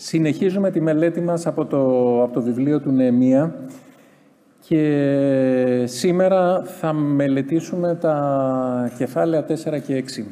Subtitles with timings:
[0.00, 1.78] Συνεχίζουμε τη μελέτη μας από το,
[2.22, 3.54] από το βιβλίο του Νεεμία
[4.60, 9.54] και σήμερα θα μελετήσουμε τα κεφάλαια 4
[9.86, 10.24] και 6.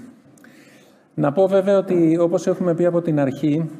[1.14, 3.70] Να πω βέβαια ότι όπως έχουμε πει από την αρχή,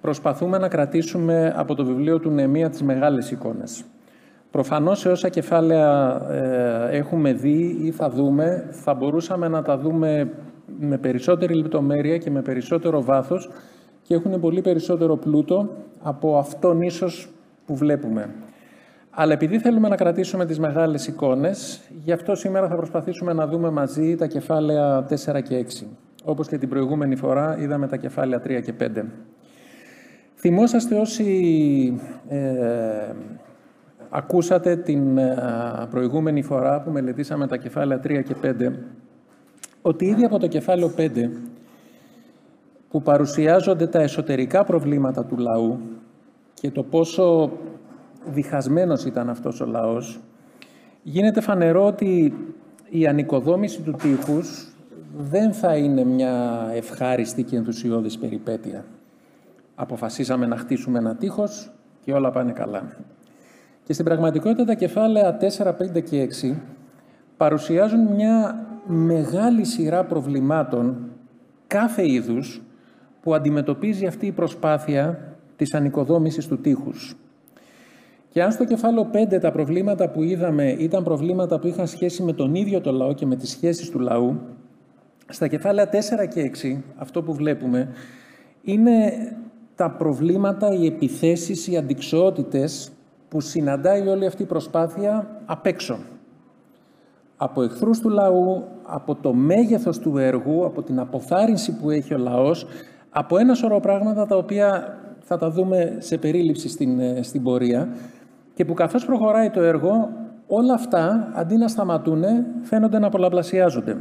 [0.00, 3.84] προσπαθούμε να κρατήσουμε από το βιβλίο του Νεεμία τις μεγάλες εικόνες.
[4.50, 10.30] Προφανώς σε όσα κεφάλαια ε, έχουμε δει ή θα δούμε, θα μπορούσαμε να τα δούμε
[10.80, 13.50] με περισσότερη λεπτομέρεια και με περισσότερο βάθος
[14.06, 15.68] και έχουν πολύ περισσότερο πλούτο
[16.02, 17.28] από αυτόν ίσως
[17.66, 18.30] που βλέπουμε.
[19.10, 23.70] Αλλά επειδή θέλουμε να κρατήσουμε τις μεγάλες εικόνες, γι' αυτό σήμερα θα προσπαθήσουμε να δούμε
[23.70, 25.86] μαζί τα κεφάλαια 4 και 6.
[26.24, 29.04] Όπως και την προηγούμενη φορά είδαμε τα κεφάλαια 3 και 5.
[30.36, 32.38] Θυμόσαστε όσοι ε,
[34.10, 35.36] ακούσατε την ε,
[35.90, 38.72] προηγούμενη φορά που μελετήσαμε τα κεφάλαια 3 και 5,
[39.82, 41.10] ότι ήδη από το κεφάλαιο 5
[42.94, 45.78] που παρουσιάζονται τα εσωτερικά προβλήματα του λαού
[46.54, 47.50] και το πόσο
[48.24, 50.20] διχασμένος ήταν αυτός ο λαός,
[51.02, 52.34] γίνεται φανερό ότι
[52.90, 54.72] η ανοικοδόμηση του τείχους
[55.16, 58.84] δεν θα είναι μια ευχάριστη και ενθουσιώδης περιπέτεια.
[59.74, 62.82] Αποφασίσαμε να χτίσουμε ένα τείχος και όλα πάνε καλά.
[63.84, 66.54] Και στην πραγματικότητα τα κεφάλαια 4, 5 και 6
[67.36, 70.96] παρουσιάζουν μια μεγάλη σειρά προβλημάτων
[71.66, 72.63] κάθε είδους
[73.24, 77.16] που αντιμετωπίζει αυτή η προσπάθεια της ανοικοδόμησης του τείχους.
[78.28, 82.32] Και αν στο κεφάλαιο 5 τα προβλήματα που είδαμε ήταν προβλήματα που είχαν σχέση με
[82.32, 84.40] τον ίδιο το λαό και με τις σχέσεις του λαού,
[85.28, 87.88] στα κεφάλαια 4 και 6, αυτό που βλέπουμε,
[88.62, 89.12] είναι
[89.74, 92.92] τα προβλήματα, οι επιθέσεις, οι αντικσοότητες
[93.28, 95.98] που συναντάει όλη αυτή η προσπάθεια απ' έξω.
[97.36, 102.18] Από εχθρούς του λαού, από το μέγεθος του έργου, από την αποθάρρυνση που έχει ο
[102.18, 102.66] λαός,
[103.16, 107.88] από ένα σωρό πράγματα τα οποία θα τα δούμε σε περίληψη στην, ε, στην πορεία
[108.54, 110.10] και που καθώς προχωράει το έργο,
[110.46, 112.24] όλα αυτά, αντί να σταματούν,
[112.62, 113.96] φαίνονται να πολλαπλασιάζονται.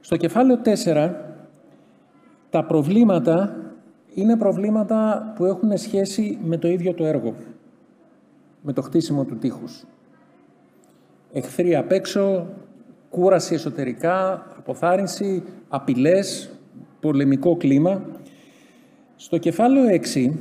[0.00, 1.14] Στο κεφάλαιο 4,
[2.50, 3.56] τα προβλήματα
[4.14, 7.34] είναι προβλήματα που έχουν σχέση με το ίδιο το έργο,
[8.60, 9.84] με το χτίσιμο του τείχους.
[11.32, 12.46] Εχθροί απ' έξω,
[13.10, 16.51] κούραση εσωτερικά, αποθάρρυνση, απειλές,
[17.02, 18.02] πολεμικό κλίμα.
[19.16, 20.32] Στο κεφάλαιο 6,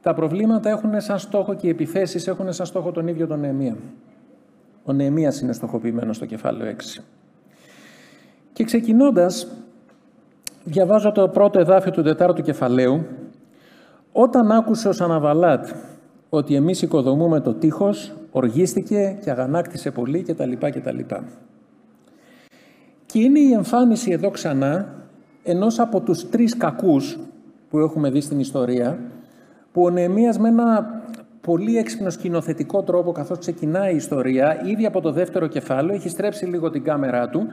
[0.00, 3.76] τα προβλήματα έχουν σαν στόχο και οι επιθέσεις έχουν σαν στόχο τον ίδιο τον Νεεμία.
[4.84, 7.02] Ο Νεεμίας είναι στοχοποιημένος στο κεφάλαιο 6.
[8.52, 9.46] Και ξεκινώντας,
[10.64, 13.06] διαβάζω το πρώτο εδάφιο του τετάρτου κεφαλαίου,
[14.12, 15.68] όταν άκουσε ο Σαναβαλάτ
[16.28, 20.52] ότι εμείς οικοδομούμε το τείχος, οργίστηκε και αγανάκτησε πολύ κτλ.
[20.52, 20.98] κτλ.
[23.06, 25.03] Και είναι η εμφάνιση εδώ ξανά
[25.44, 27.18] ενός από τους τρεις κακούς
[27.70, 28.98] που έχουμε δει στην ιστορία,
[29.72, 31.02] που ο Νεεμίας με ένα
[31.40, 36.46] πολύ έξυπνο σκηνοθετικό τρόπο, καθώς ξεκινάει η ιστορία, ήδη από το δεύτερο κεφάλαιο, έχει στρέψει
[36.46, 37.46] λίγο την κάμερά του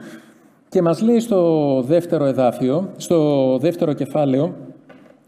[0.68, 4.54] και μας λέει στο δεύτερο εδάφιο, στο δεύτερο κεφάλαιο,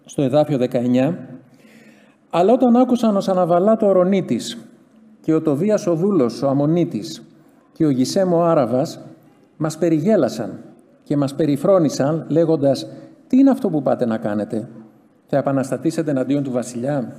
[0.04, 1.14] στο εδάφιο 19,
[2.30, 4.58] «Αλλά όταν άκουσαν ο Σαναβαλά το Ορονίτης
[5.20, 7.22] και ο Τοβίας ο Δούλος, ο Αμονίτης
[7.72, 9.00] και ο Γισέμ ο Άραβας,
[9.56, 10.58] μας περιγέλασαν
[11.04, 12.86] και μας περιφρόνησαν λέγοντας
[13.26, 14.68] «Τι είναι αυτό που πάτε να κάνετε,
[15.26, 17.12] θα επαναστατήσετε εναντίον του βασιλιά».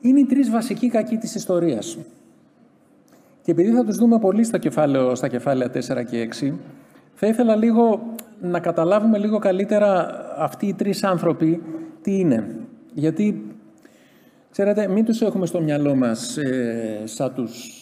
[0.00, 1.98] Είναι οι τρεις βασικοί κακοί της ιστορίας.
[3.42, 6.52] Και επειδή θα τους δούμε πολύ στα, κεφάλαιο, στα κεφάλαια 4 και 6,
[7.14, 11.62] θα ήθελα λίγο να καταλάβουμε λίγο καλύτερα αυτοί οι τρεις άνθρωποι
[12.02, 12.56] τι είναι.
[12.94, 13.56] Γιατί,
[14.50, 17.79] ξέρετε, μην τους έχουμε στο μυαλό μας ε, σαν τους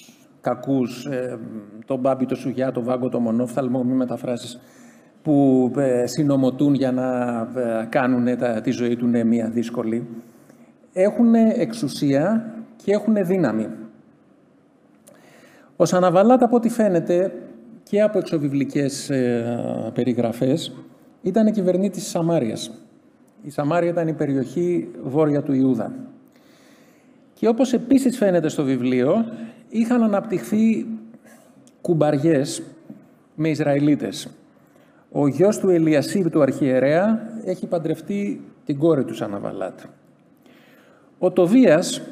[0.49, 1.39] κακούς, ε,
[1.87, 4.61] τον Μπάμπη, το Σουγιά, το Βάγκο, το Μονόφθαλμο, μη μεταφράσεις,
[5.23, 8.27] που ε, συνομωτούν για να ε, κάνουν
[8.63, 10.07] τη ζωή του μια δύσκολη.
[10.93, 12.55] Έχουν εξουσία
[12.85, 13.69] και έχουν δύναμη.
[15.77, 17.33] Ο Σαναβαλάτα, από ό,τι φαίνεται
[17.83, 20.73] και από εξωβιβλικές ε, περιγραφές,
[21.23, 22.71] ήταν κυβερνήτης της Σαμάριας.
[23.43, 25.93] Η Σαμάρια ήταν η περιοχή βόρεια του Ιούδα.
[27.35, 29.25] Και όπως επίσης φαίνεται στο βιβλίο,
[29.69, 30.87] είχαν αναπτυχθεί
[31.81, 32.63] κουμπαριές
[33.35, 34.29] με Ισραηλίτες.
[35.13, 39.81] Ο γιος του Ελιασίβ του αρχιερέα έχει παντρευτεί την κόρη του Σαναβαλάτ.
[41.19, 42.03] Ο Τοβίας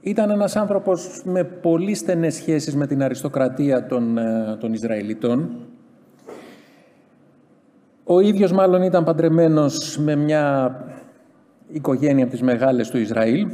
[0.00, 5.50] ήταν ένας άνθρωπος με πολύ στενές σχέσεις με την αριστοκρατία των, ε, των Ισραηλιτών.
[8.04, 10.74] Ο ίδιος μάλλον ήταν παντρεμένος με μια
[11.68, 13.46] οικογένεια από τις μεγάλες του Ισραήλ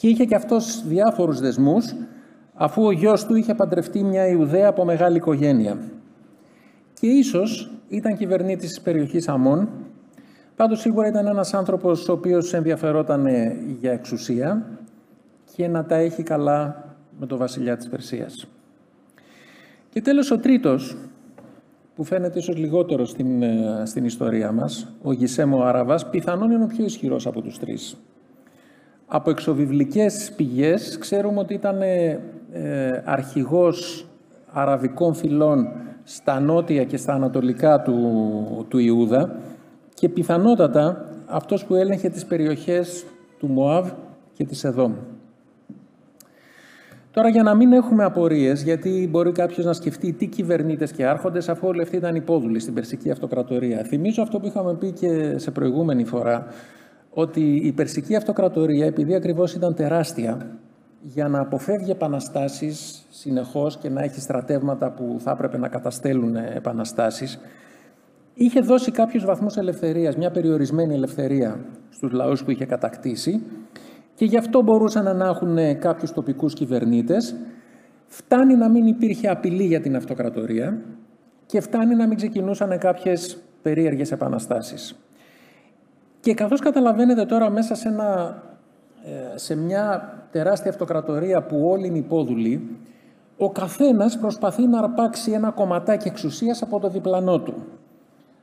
[0.00, 1.94] και είχε και αυτός διάφορους δεσμούς,
[2.54, 5.78] αφού ο γιος του είχε παντρευτεί μια Ιουδαία από μεγάλη οικογένεια.
[7.00, 9.68] Και ίσως ήταν κυβερνήτης της περιοχής Αμών,
[10.56, 13.26] Πάντως σίγουρα ήταν ένας άνθρωπος ο οποίος ενδιαφερόταν
[13.80, 14.66] για εξουσία
[15.56, 16.84] και να τα έχει καλά
[17.20, 18.46] με το βασιλιά της Περσίας.
[19.90, 20.96] Και τέλος ο τρίτος,
[21.94, 26.66] που φαίνεται ίσως λιγότερο στην, ε, στην ιστορία μας, ο Γισέμο Αραβάς, πιθανόν είναι ο
[26.66, 27.96] πιο ισχυρός από τους τρεις.
[29.12, 32.20] Από εξοβιβλικές πηγές ξέρουμε ότι ήταν ε,
[32.52, 34.06] ε, αρχηγός
[34.52, 35.68] αραβικών φυλών
[36.04, 39.36] στα νότια και στα ανατολικά του, του Ιούδα
[39.94, 43.04] και πιθανότατα αυτός που έλεγχε τις περιοχές
[43.38, 43.90] του Μωάβ
[44.32, 44.92] και της Εδόμ.
[47.10, 51.48] Τώρα για να μην έχουμε απορίες, γιατί μπορεί κάποιος να σκεφτεί τι κυβερνήτες και άρχοντες,
[51.48, 53.82] αφού όλοι αυτοί ήταν υπόδουλοι στην Περσική Αυτοκρατορία.
[53.84, 56.46] Θυμίζω αυτό που είχαμε πει και σε προηγούμενη φορά,
[57.10, 60.58] ότι η Περσική Αυτοκρατορία, επειδή ακριβώς ήταν τεράστια,
[61.02, 67.38] για να αποφεύγει επαναστάσεις συνεχώς και να έχει στρατεύματα που θα έπρεπε να καταστέλουν επαναστάσεις,
[68.34, 71.60] είχε δώσει κάποιους βαθμούς ελευθερίας, μια περιορισμένη ελευθερία
[71.90, 73.42] στους λαούς που είχε κατακτήσει
[74.14, 77.34] και γι' αυτό μπορούσαν να έχουν κάποιους τοπικούς κυβερνήτες.
[78.06, 80.78] Φτάνει να μην υπήρχε απειλή για την αυτοκρατορία
[81.46, 84.98] και φτάνει να μην ξεκινούσαν κάποιες περίεργες επαναστάσεις.
[86.20, 88.42] Και καθώς καταλαβαίνετε τώρα μέσα σε, ένα,
[89.04, 92.76] ε, σε μια τεράστια αυτοκρατορία που όλοι είναι υπόδουλοι,
[93.36, 97.54] ο καθένας προσπαθεί να αρπάξει ένα κομματάκι εξουσίας από το διπλανό του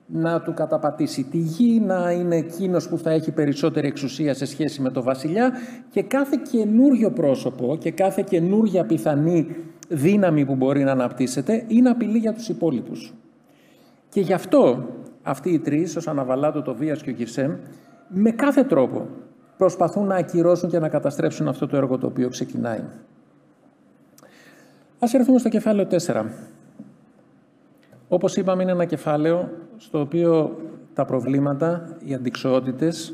[0.07, 4.81] να του καταπατήσει τη γη, να είναι εκείνος που θα έχει περισσότερη εξουσία σε σχέση
[4.81, 5.51] με το βασιλιά
[5.89, 9.55] και κάθε καινούριο πρόσωπο και κάθε καινούργια πιθανή
[9.89, 13.13] δύναμη που μπορεί να αναπτύσσεται είναι απειλή για τους υπόλοιπους.
[14.09, 14.85] Και γι' αυτό
[15.27, 17.55] αυτοί οι τρεις, ο Σαναβαλάτο, το Βίας και ο Κισέμ,
[18.07, 19.07] με κάθε τρόπο
[19.57, 22.83] προσπαθούν να ακυρώσουν και να καταστρέψουν αυτό το έργο το οποίο ξεκινάει.
[24.99, 26.25] Ας έρθουμε στο κεφάλαιο 4.
[28.07, 30.61] Όπως είπαμε, είναι ένα κεφάλαιο στο οποίο
[30.93, 33.13] τα προβλήματα, οι αντικσοότητες,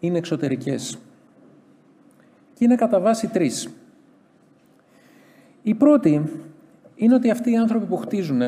[0.00, 0.98] είναι εξωτερικές.
[2.54, 3.68] Και είναι κατά βάση τρεις.
[5.62, 6.42] Η πρώτη
[6.94, 8.40] είναι ότι αυτοί οι άνθρωποι που χτίζουν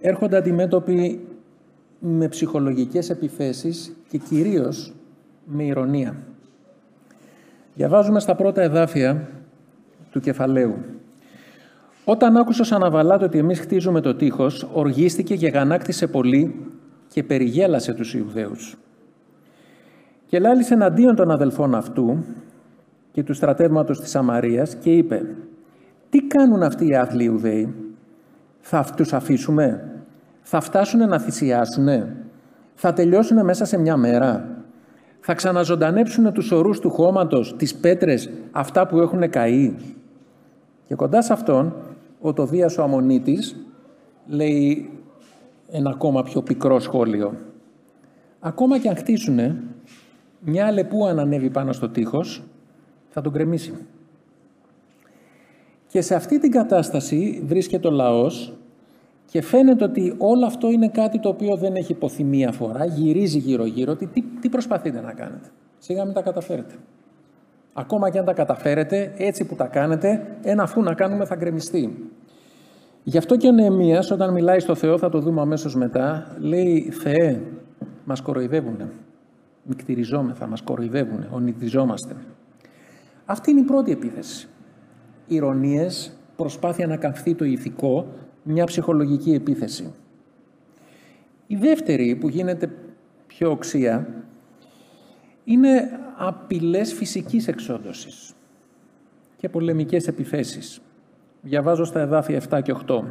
[0.00, 1.26] έρχονται αντιμέτωποι
[2.04, 4.92] με ψυχολογικές επιθέσεις και κυρίως
[5.44, 6.16] με ηρωνία.
[7.74, 9.28] Διαβάζουμε στα πρώτα εδάφια
[10.10, 10.74] του κεφαλαίου.
[12.04, 16.70] Όταν άκουσε ο Σαναβαλάτ ότι εμείς χτίζουμε το τείχος, οργίστηκε και γανάκτησε πολύ
[17.08, 18.76] και περιγέλασε τους Ιουδαίους.
[20.26, 22.24] Και λάλησε εναντίον των αδελφών αυτού
[23.12, 25.26] και του στρατεύματος της Σαμαρίας και είπε
[26.10, 27.74] «Τι κάνουν αυτοί οι άθλοι Ιουδαίοι,
[28.60, 29.91] θα τους αφήσουμε,
[30.42, 31.88] θα φτάσουν να θυσιάσουν,
[32.74, 34.48] θα τελειώσουν μέσα σε μια μέρα,
[35.20, 39.74] θα ξαναζωντανέψουν τους ορούς του χώματος, τις πέτρες, αυτά που έχουν καεί».
[40.86, 41.74] Και κοντά σε αυτόν
[42.20, 43.56] ο Τοβίας ο Αμονίτης
[44.26, 44.90] λέει
[45.70, 47.34] ένα ακόμα πιο πικρό σχόλιο.
[48.40, 49.38] Ακόμα και αν χτίσουν
[50.40, 52.42] μια αλεπού αν ανέβει πάνω στο τείχος,
[53.08, 53.74] θα τον κρεμίσει.
[55.86, 58.52] Και σε αυτή την κατάσταση βρίσκεται ο λαός
[59.32, 63.38] και φαίνεται ότι όλο αυτό είναι κάτι το οποίο δεν έχει υποθεί μία φορά, γυρίζει
[63.38, 64.06] γύρω-γύρω, τι,
[64.40, 65.48] τι προσπαθείτε να κάνετε.
[65.78, 66.74] Σιγά μην τα καταφέρετε.
[67.72, 72.10] Ακόμα και αν τα καταφέρετε, έτσι που τα κάνετε, ένα αφού να κάνουμε θα γκρεμιστεί.
[73.02, 76.90] Γι' αυτό και ο Νεεμίας, όταν μιλάει στο Θεό, θα το δούμε αμέσως μετά, λέει
[76.90, 77.40] «Θεέ,
[78.04, 78.88] μας κοροϊδεύουνε,
[79.62, 82.16] μικτηριζόμεθα, μας κοροϊδεύουνε, ονειδιζόμαστε».
[83.24, 84.48] Αυτή είναι η πρώτη επίθεση.
[85.26, 88.06] Ηρωνίες, προσπάθεια να καυθεί το ηθικό,
[88.42, 89.92] μια ψυχολογική επίθεση.
[91.46, 92.70] Η δεύτερη που γίνεται
[93.26, 94.06] πιο οξία
[95.44, 98.34] είναι απειλές φυσικής εξόντωσης
[99.36, 100.80] και πολεμικές επιθέσεις.
[101.42, 103.02] Διαβάζω στα εδάφια 7 και 8.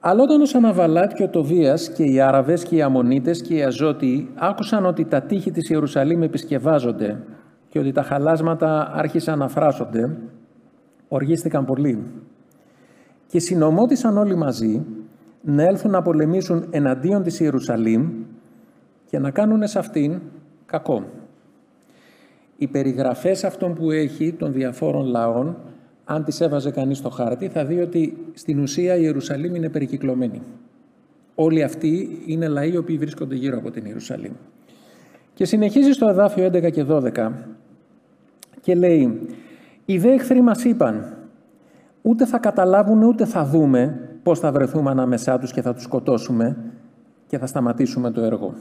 [0.00, 3.62] Αλλά όταν ο Σαναβαλάτ και ο Τοβίας και οι Άραβες και οι Αμονίτες και οι
[3.62, 7.22] Αζώτιοι άκουσαν ότι τα τείχη της Ιερουσαλήμ επισκευάζονται
[7.68, 10.16] και ότι τα χαλάσματα άρχισαν να φράσονται,
[11.08, 12.04] οργίστηκαν πολύ.
[13.30, 14.84] Και συνομώτησαν όλοι μαζί
[15.42, 18.08] να έλθουν να πολεμήσουν εναντίον της Ιερουσαλήμ
[19.06, 20.20] και να κάνουν σε αυτήν
[20.66, 21.04] κακό.
[22.56, 25.56] Οι περιγραφές αυτών που έχει των διαφόρων λαών,
[26.04, 30.42] αν τις έβαζε κανείς στο χάρτη, θα δει ότι στην ουσία η Ιερουσαλήμ είναι περικυκλωμένη.
[31.34, 34.32] Όλοι αυτοί είναι λαοί οι οποίοι βρίσκονται γύρω από την Ιερουσαλήμ.
[35.34, 37.32] Και συνεχίζει στο εδάφιο 11 και 12
[38.60, 39.20] και λέει
[39.84, 41.19] «Οι δε εχθροί μας είπαν,
[42.02, 46.56] ούτε θα καταλάβουν ούτε θα δούμε πώς θα βρεθούμε ανάμεσά τους και θα τους σκοτώσουμε
[47.26, 48.54] και θα σταματήσουμε το έργο».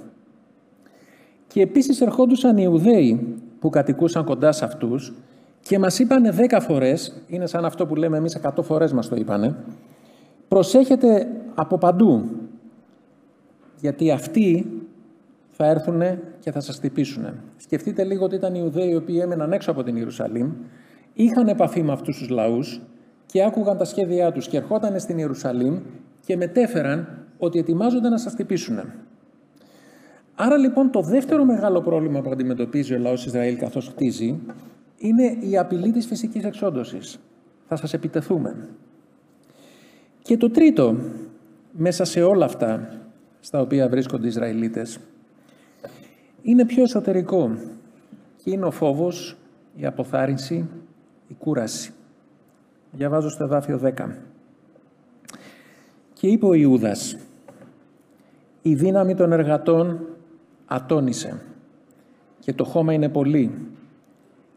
[1.47, 5.13] Και επίσης ερχόντουσαν οι Ιουδαίοι που κατοικούσαν κοντά σε αυτούς
[5.61, 9.15] και μας είπανε δέκα φορές, είναι σαν αυτό που λέμε εμείς εκατό φορές μας το
[9.15, 9.55] είπανε,
[10.47, 12.29] προσέχετε από παντού,
[13.79, 14.65] γιατί αυτοί
[15.49, 16.01] θα έρθουν
[16.39, 17.25] και θα σας χτυπήσουν.
[17.57, 20.51] Σκεφτείτε λίγο ότι ήταν οι Ιουδαίοι οι οποίοι έμεναν έξω από την Ιερουσαλήμ,
[21.13, 22.81] είχαν επαφή με αυτούς τους λαούς
[23.31, 25.79] και άκουγαν τα σχέδιά τους και ερχόταν στην Ιερουσαλήμ
[26.25, 28.79] και μετέφεραν ότι ετοιμάζονται να σας χτυπήσουν.
[30.35, 34.39] Άρα λοιπόν το δεύτερο μεγάλο πρόβλημα που αντιμετωπίζει ο λαός Ισραήλ καθώς χτίζει
[34.97, 37.19] είναι η απειλή της φυσικής εξόντωσης.
[37.67, 38.67] Θα σας επιτεθούμε.
[40.21, 40.95] Και το τρίτο,
[41.71, 42.99] μέσα σε όλα αυτά
[43.39, 44.99] στα οποία βρίσκονται οι Ισραηλίτες,
[46.41, 47.57] είναι πιο εσωτερικό
[48.43, 49.37] και είναι ο φόβος,
[49.75, 50.69] η αποθάρρυνση,
[51.27, 51.93] η κούραση.
[52.91, 53.91] Διαβάζω στο εδάφιο 10.
[56.13, 57.17] Και είπε ο Ιούδας,
[58.61, 59.99] η δύναμη των εργατών
[60.65, 61.41] ατόνισε
[62.39, 63.51] και το χώμα είναι πολύ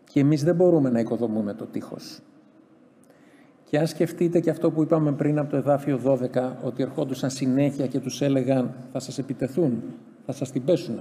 [0.04, 2.20] και εμείς δεν μπορούμε να οικοδομούμε το τείχος.
[3.64, 7.86] Και αν σκεφτείτε και αυτό που είπαμε πριν από το εδάφιο 12, ότι ερχόντουσαν συνέχεια
[7.86, 9.82] και τους έλεγαν θα σας επιτεθούν,
[10.26, 11.00] θα σας την πέσουν.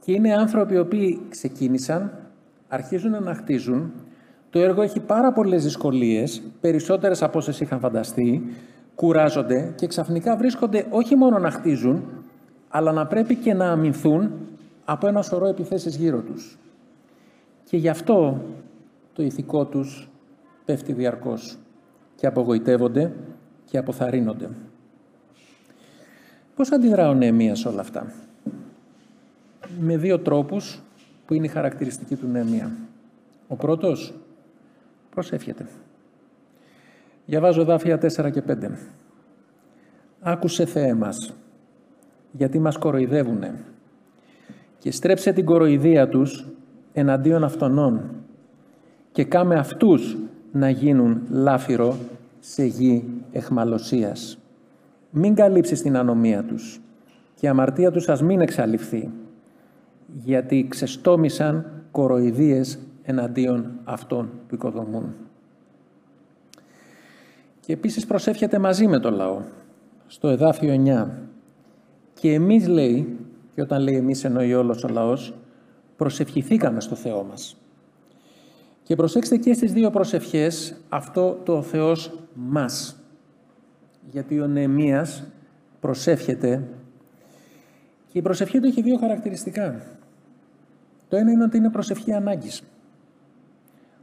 [0.00, 2.12] Και είναι άνθρωποι οι οποίοι ξεκίνησαν,
[2.68, 3.92] αρχίζουν να χτίζουν,
[4.50, 8.42] το έργο έχει πάρα πολλές δυσκολίες, περισσότερες από όσες είχαν φανταστεί,
[8.94, 12.02] κουράζονται και ξαφνικά βρίσκονται όχι μόνο να χτίζουν,
[12.68, 14.30] αλλά να πρέπει και να αμυνθούν
[14.84, 16.58] από ένα σωρό επιθέσεις γύρω τους.
[17.64, 18.40] Και γι' αυτό
[19.12, 20.08] το ηθικό τους
[20.64, 21.58] πέφτει διαρκώς
[22.16, 23.12] και απογοητεύονται
[23.64, 24.48] και αποθαρρύνονται.
[26.56, 28.12] Πώς αντιδρά ο Νεεμίας όλα αυτά;
[29.80, 30.82] Με δύο τρόπους
[31.26, 32.70] που είναι η χαρακτηριστική του Νεεμία.
[33.48, 34.14] Ο πρώτος
[35.18, 35.66] προσεύχεται.
[37.26, 38.54] Διαβάζω δάφια 4 και 5.
[40.20, 41.34] Άκουσε Θεέ μας,
[42.32, 43.54] γιατί μας κοροϊδεύουνε
[44.78, 46.46] και στρέψε την κοροϊδία τους
[46.92, 48.10] εναντίον αυτονών
[49.12, 50.16] και κάμε αυτούς
[50.52, 51.96] να γίνουν λάφυρο
[52.40, 54.38] σε γη εχμαλωσίας.
[55.10, 56.80] Μην καλύψεις την ανομία τους
[57.34, 59.10] και η αμαρτία τους ας μην εξαλειφθεί,
[60.24, 65.14] γιατί ξεστόμησαν κοροϊδίες εναντίον αυτών που οικοδομούν.
[67.60, 69.40] Και επίσης προσεύχεται μαζί με το λαό,
[70.06, 71.08] στο εδάφιο 9.
[72.14, 73.18] Και εμείς λέει,
[73.54, 75.34] και όταν λέει εμείς εννοεί όλος ο λαός,
[75.96, 77.56] προσευχηθήκαμε στο Θεό μας.
[78.82, 82.96] Και προσέξτε και στις δύο προσευχές αυτό το Θεός μας.
[84.10, 85.24] Γιατί ο Νεεμίας
[85.80, 86.68] προσεύχεται
[88.12, 89.82] και η προσευχή του έχει δύο χαρακτηριστικά.
[91.08, 92.62] Το ένα είναι ότι είναι προσευχή ανάγκης.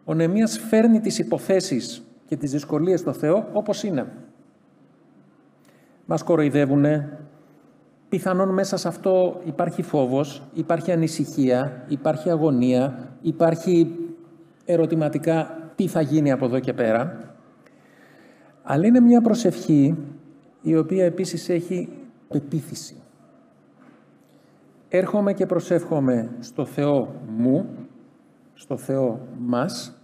[0.05, 4.07] Ο Νεεμίας φέρνει τις υποθέσεις και τις δυσκολίες στο Θεό όπως είναι.
[6.05, 7.19] Μας κοροϊδεύουνε,
[8.09, 13.95] πιθανόν μέσα σε αυτό υπάρχει φόβος, υπάρχει ανησυχία, υπάρχει αγωνία, υπάρχει
[14.65, 17.19] ερωτηματικά τι θα γίνει από εδώ και πέρα.
[18.63, 19.95] Αλλά είναι μια προσευχή
[20.61, 21.89] η οποία επίσης έχει
[22.27, 22.95] πεποίθηση.
[24.89, 27.69] Έρχομαι και προσεύχομαι στο Θεό μου,
[28.53, 29.94] στο Θεό μας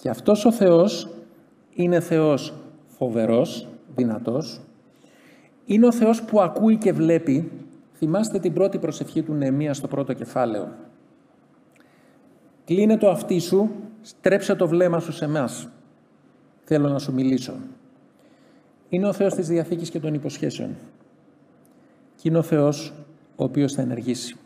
[0.00, 1.08] και αυτός ο Θεός
[1.74, 2.54] είναι Θεός
[2.86, 4.60] φοβερός, δυνατός.
[5.64, 7.50] Είναι ο Θεός που ακούει και βλέπει.
[7.94, 10.68] Θυμάστε την πρώτη προσευχή του Νεμία στο πρώτο κεφάλαιο.
[12.64, 15.68] Κλείνε το αυτί σου, στρέψε το βλέμμα σου σε μας.
[16.64, 17.54] Θέλω να σου μιλήσω.
[18.88, 20.76] Είναι ο Θεός της Διαθήκης και των υποσχέσεων.
[22.16, 22.92] Και είναι ο Θεός
[23.36, 24.36] ο οποίος θα ενεργήσει.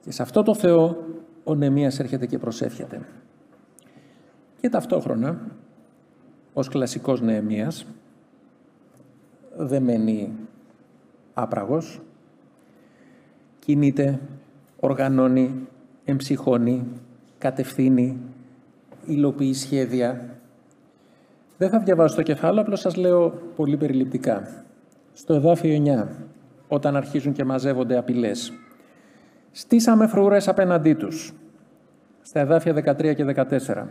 [0.00, 1.04] Και σε αυτό το Θεό
[1.44, 3.00] ο Νεμίας έρχεται και προσεύχεται.
[4.60, 5.40] Και ταυτόχρονα,
[6.52, 7.86] ως κλασικός Νεεμίας,
[9.56, 10.32] δεν μένει
[11.34, 12.00] άπραγος,
[13.58, 14.18] κινείται,
[14.80, 15.66] οργανώνει,
[16.04, 16.86] εμψυχώνει,
[17.38, 18.18] κατευθύνει,
[19.06, 20.24] υλοποιεί σχέδια.
[21.58, 24.64] Δεν θα διαβάσω το κεφάλαιο, απλώς σας λέω πολύ περιληπτικά.
[25.12, 26.08] Στο εδάφιο 9,
[26.68, 28.52] όταν αρχίζουν και μαζεύονται απειλές.
[29.52, 31.32] Στήσαμε φρουρές απέναντί τους.
[32.22, 33.86] Στα εδάφια 13 και 14.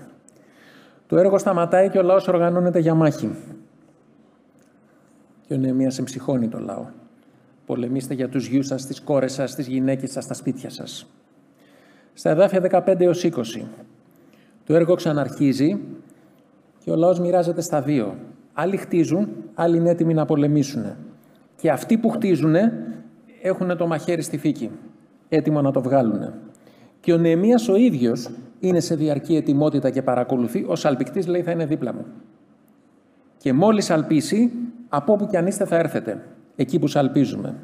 [1.09, 3.29] Το έργο σταματάει και ο λαός οργανώνεται για μάχη.
[5.47, 6.85] Και ο Νεεμίας εμψυχώνει το λαό.
[7.65, 11.07] Πολεμήστε για τους γιους σας, τις κόρες σας, τις γυναίκες σας, τα σπίτια σας.
[12.13, 13.67] Στα εδάφια 15 έως 20.
[14.65, 15.79] Το έργο ξαναρχίζει
[16.83, 18.15] και ο λαός μοιράζεται στα δύο.
[18.53, 20.95] Άλλοι χτίζουν, άλλοι είναι έτοιμοι να πολεμήσουν.
[21.55, 22.55] Και αυτοί που χτίζουν
[23.41, 24.71] έχουν το μαχαίρι στη θήκη,
[25.29, 26.33] έτοιμο να το βγάλουν.
[26.99, 31.51] Και ο Νεεμίας ο ίδιος είναι σε διαρκή ετοιμότητα και παρακολουθεί, ο σαλπικτής λέει θα
[31.51, 32.05] είναι δίπλα μου.
[33.37, 34.51] Και μόλις σαλπίσει,
[34.89, 36.25] από όπου και αν είστε θα έρθετε,
[36.55, 37.55] εκεί που σαλπίζουμε.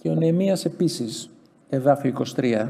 [0.00, 1.30] Και ο Νεεμίας επίσης,
[1.68, 2.68] εδάφιο 23,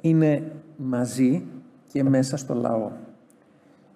[0.00, 1.44] είναι μαζί
[1.92, 2.90] και μέσα στο λαό.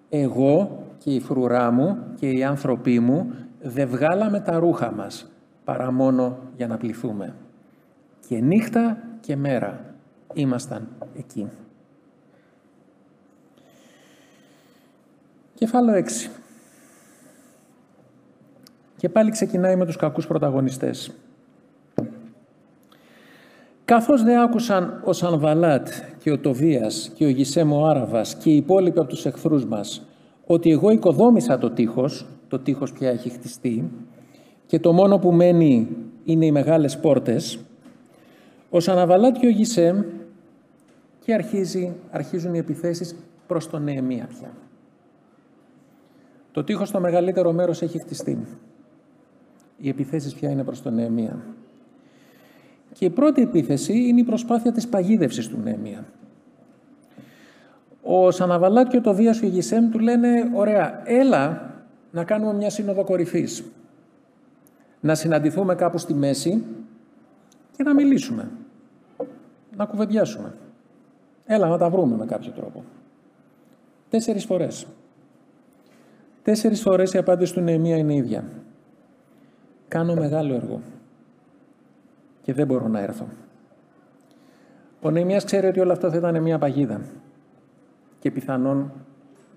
[0.09, 5.29] Εγώ και η φρουρά μου και οι άνθρωποι μου δεν βγάλαμε τα ρούχα μας
[5.63, 7.35] παρά μόνο για να πληθούμε.
[8.27, 9.85] Και νύχτα και μέρα
[10.33, 10.87] ήμασταν
[11.17, 11.49] εκεί.
[15.55, 16.31] Κεφάλαιο 6.
[18.97, 21.11] Και πάλι ξεκινάει με τους κακούς πρωταγωνιστές.
[23.85, 25.87] Καθώς δεν άκουσαν ο Σανβαλάτ
[26.19, 30.05] και ο Τοβίας και ο Γισέμο Άραβας και οι υπόλοιποι από τους εχθρούς μας
[30.45, 33.91] ότι εγώ οικοδόμησα το τείχος, το τείχος πια έχει χτιστεί
[34.65, 35.87] και το μόνο που μένει
[36.23, 37.59] είναι οι μεγάλες πόρτες,
[38.69, 40.01] ο Σαναβαλάτ και ο Γισέμ
[41.19, 43.15] και αρχίζει, αρχίζουν οι επιθέσεις
[43.47, 44.51] προς τον Νεεμία πια.
[46.55, 48.47] Το τείχος στο μεγαλύτερο μέρος έχει χτιστεί.
[49.77, 51.45] Οι επιθέσεις πια είναι προς τον Νεεμία.
[52.93, 56.05] Και η πρώτη επίθεση είναι η προσπάθεια της παγίδευσης του Νεεμία.
[58.01, 61.73] Ο Σαναβαλάτ και ο Τοβίας και ο Γισέμ του λένε «Ωραία, έλα
[62.11, 63.63] να κάνουμε μια σύνοδο κορυφής.
[64.99, 66.63] Να συναντηθούμε κάπου στη μέση
[67.77, 68.51] και να μιλήσουμε.
[69.77, 70.53] Να κουβεντιάσουμε.
[71.45, 72.83] Έλα να τα βρούμε με κάποιο τρόπο».
[74.09, 74.87] Τέσσερις φορές.
[76.45, 78.43] Τέσσερις φορές η απάντηση του Νεεμία είναι ίδια.
[79.87, 80.81] Κάνω μεγάλο έργο
[82.41, 83.27] και δεν μπορώ να έρθω.
[85.01, 87.01] Ο Νεημίας ξέρει ότι όλο αυτό θα ήταν μια παγίδα
[88.19, 88.91] και πιθανόν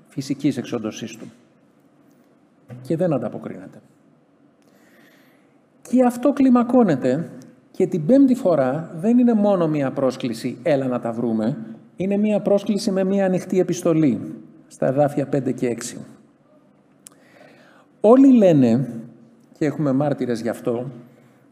[0.09, 1.26] φυσικής εξόντωσής του.
[2.83, 3.80] Και δεν ανταποκρίνεται.
[5.83, 7.30] Και αυτό κλιμακώνεται
[7.71, 11.57] και την πέμπτη φορά δεν είναι μόνο μία πρόσκληση «έλα να τα βρούμε»,
[11.97, 14.35] είναι μία πρόσκληση με μία ανοιχτή επιστολή
[14.66, 15.99] στα εδάφια 5 και 6.
[18.00, 18.88] Όλοι λένε,
[19.59, 20.90] και έχουμε μάρτυρες γι' αυτό,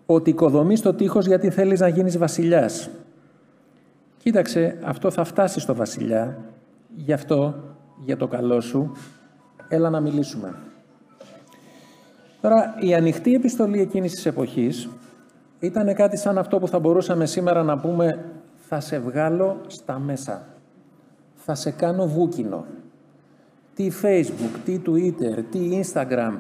[0.07, 2.91] ότι οικοδομείς το τείχος γιατί θέλεις να γίνεις βασιλιάς.
[4.19, 6.39] Κοίταξε, αυτό θα φτάσει στο βασιλιά,
[6.97, 7.55] γι' αυτό,
[8.05, 8.93] για το καλό σου,
[9.69, 10.55] έλα να μιλήσουμε.
[12.41, 14.89] Τώρα, η ανοιχτή επιστολή εκείνης της εποχής
[15.61, 18.25] ήταν κάτι σαν αυτό που θα μπορούσαμε σήμερα να πούμε
[18.69, 20.47] «θα σε βγάλω στα μέσα,
[21.35, 22.65] θα σε κάνω βούκινο».
[23.77, 26.33] Τι Facebook, τι Twitter, τι Instagram,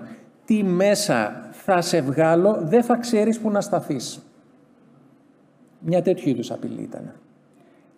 [0.45, 4.21] τι μέσα θα σε βγάλω, δεν θα ξέρεις που να σταθείς.
[5.81, 7.13] Μια τέτοιου είδους απειλή ήταν.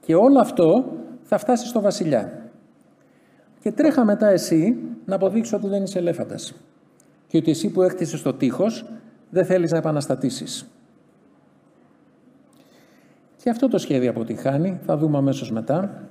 [0.00, 2.50] Και όλο αυτό θα φτάσει στο βασιλιά.
[3.60, 6.54] Και τρέχα μετά εσύ να αποδείξω ότι δεν είσαι ελέφαντας.
[7.26, 8.84] Και ότι εσύ που έκτισες το τείχος
[9.30, 10.70] δεν θέλεις να επαναστατήσεις.
[13.42, 16.08] Και αυτό το σχέδιο αποτυχάνει, θα δούμε αμέσως μετά.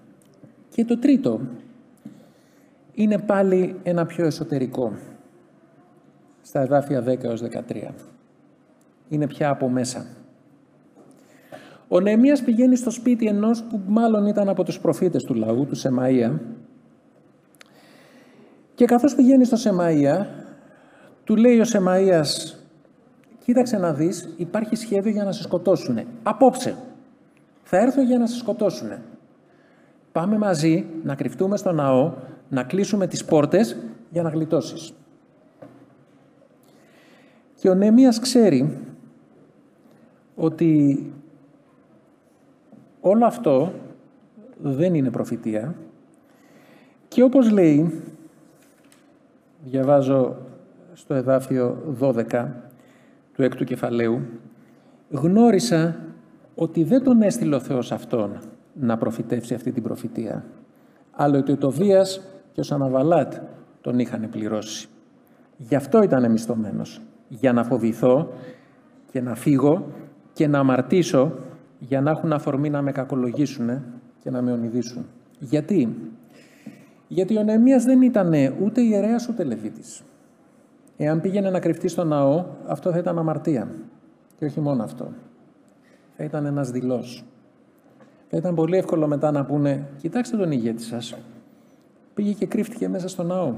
[0.69, 1.41] Και το τρίτο
[2.97, 4.93] είναι πάλι ένα πιο εσωτερικό
[6.41, 7.93] στα εδάφια 10 έως 13.
[9.09, 10.05] Είναι πια από μέσα.
[11.87, 15.77] Ο Νεεμίας πηγαίνει στο σπίτι ενός που μάλλον ήταν από τους προφήτες του λαού, του
[15.77, 16.31] Σεμαΐα,
[18.75, 20.25] και καθώς πηγαίνει στο Σεμαΐα,
[21.23, 22.55] του λέει ο Σεμαΐας,
[23.43, 26.05] κοίταξε να δεις, υπάρχει σχέδιο για να σε σκοτώσουνε.
[26.23, 26.75] Απόψε.
[27.63, 29.01] Θα έρθω για να σε σκοτώσουνε.
[30.11, 32.13] Πάμε μαζί να κρυφτούμε στο ναό,
[32.49, 33.77] να κλείσουμε τις πόρτες
[34.09, 34.93] για να γλιτώσεις.
[37.55, 38.77] Και ο Νέμιας ξέρει
[40.35, 41.03] ότι
[43.01, 43.73] όλο αυτό
[44.61, 45.75] δεν είναι προφητεία
[47.07, 48.01] και όπως λέει,
[49.63, 50.35] διαβάζω
[50.93, 52.47] στο εδάφιο 12
[53.33, 54.21] του έκτου κεφαλαίου,
[55.09, 55.95] γνώρισα
[56.55, 58.39] ότι δεν τον έστειλε ο Θεός Αυτόν
[58.73, 60.45] να προφητεύσει αυτή την προφητεία,
[61.11, 62.21] αλλά ότι ο Τοβίας
[62.57, 63.33] και ο Σαναβαλάτ
[63.81, 64.87] τον είχαν πληρώσει.
[65.57, 68.29] Γι' αυτό ήταν μισθωμένος για να φοβηθώ
[69.11, 69.87] και να φύγω
[70.33, 71.33] και να αμαρτήσω
[71.79, 73.83] για να έχουν αφορμή να με κακολογήσουν
[74.19, 75.05] και να με ονειδήσουν.
[75.39, 75.95] Γιατί;
[77.07, 80.03] Γιατί ο Νεεμίας δεν ήταν ούτε ιερέας ούτε λεβίτης.
[80.97, 83.71] Εάν πήγαινε να κρυφτεί στο ναό, αυτό θα ήταν αμαρτία.
[84.37, 85.11] Και όχι μόνο αυτό.
[86.17, 87.23] Θα ήταν ένας δηλός.
[88.29, 91.15] Θα ήταν πολύ εύκολο μετά να πούνε «Κοιτάξτε τον ηγέτη σας.
[92.17, 93.53] Πήγε και κρύφτηκε μέσα στο ναό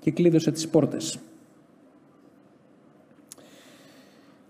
[0.00, 1.18] και κλείδωσε τις πόρτες».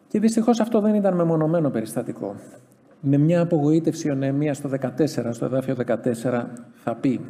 [0.09, 2.37] Και δυστυχώς αυτό δεν ήταν μεμονωμένο περιστατικό.
[3.00, 7.20] Με μια απογοήτευση ο Νεεμίας στο 14, στο εδάφιο 14, θα πει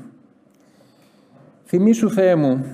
[1.65, 2.65] «Θυμήσου, Θεέ μου,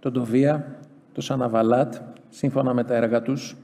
[0.00, 0.76] τον Τοβία,
[1.12, 1.94] τον Σαναβαλάτ,
[2.30, 3.56] σύμφωνα με τα έργα τους,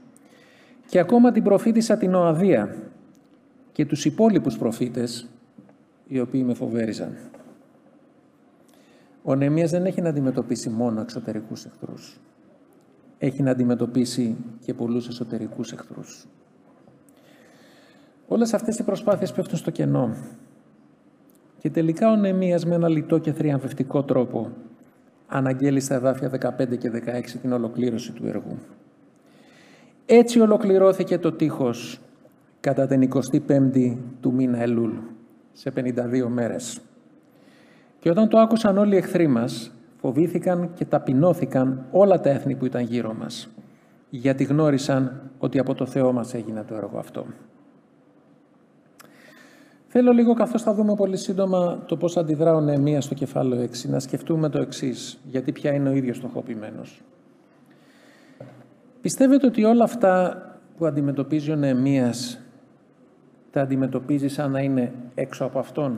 [0.89, 2.75] και ακόμα την προφήτησα την Οαδία
[3.71, 5.27] και τους υπόλοιπους προφήτες,
[6.07, 7.17] οι οποίοι με φοβέριζαν».
[9.29, 12.19] Ο Νεεμίας δεν έχει να αντιμετωπίσει μόνο εξωτερικούς εχθρούς
[13.17, 16.25] έχει να αντιμετωπίσει και πολλούς εσωτερικούς εχθρούς.
[18.27, 20.15] Όλες αυτές οι προσπάθειες πέφτουν στο κενό.
[21.59, 24.51] Και τελικά ο Νεμίας με ένα λιτό και θριαμβευτικό τρόπο
[25.27, 28.57] αναγγέλει στα εδάφια 15 και 16 την ολοκλήρωση του έργου.
[30.05, 31.99] Έτσι ολοκληρώθηκε το τείχος
[32.59, 33.09] κατά την
[33.47, 34.91] 25η του μήνα Ελούλ,
[35.53, 36.81] σε 52 μέρες.
[38.07, 42.65] Και όταν το άκουσαν όλοι οι εχθροί μας, φοβήθηκαν και ταπεινώθηκαν όλα τα έθνη που
[42.65, 43.49] ήταν γύρω μας,
[44.09, 47.25] γιατί γνώρισαν ότι από το Θεό μας έγινε το έργο αυτό.
[49.87, 53.89] Θέλω λίγο, καθώς θα δούμε πολύ σύντομα το πώς αντιδρά ο Νεεμίας στο κεφάλαιο 6,
[53.89, 57.01] να σκεφτούμε το εξής, γιατί πια είναι ο ίδιος στοχοποιημένος.
[59.01, 60.41] Πιστεύετε ότι όλα αυτά
[60.77, 62.39] που αντιμετωπίζει ο Νεεμίας
[63.51, 65.97] τα αντιμετωπίζει σαν να είναι έξω από Αυτόν;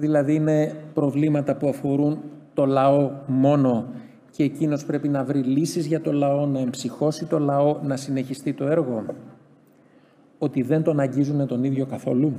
[0.00, 2.18] Δηλαδή είναι προβλήματα που αφορούν
[2.54, 3.86] το λαό μόνο
[4.30, 8.52] και εκείνος πρέπει να βρει λύσεις για το λαό, να εμψυχώσει το λαό, να συνεχιστεί
[8.52, 9.04] το έργο.
[10.38, 12.32] Ότι δεν τον αγγίζουν τον ίδιο καθόλου.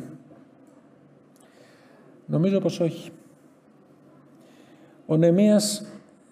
[2.25, 3.11] Νομίζω πως όχι.
[5.05, 5.85] Ο Νεμίας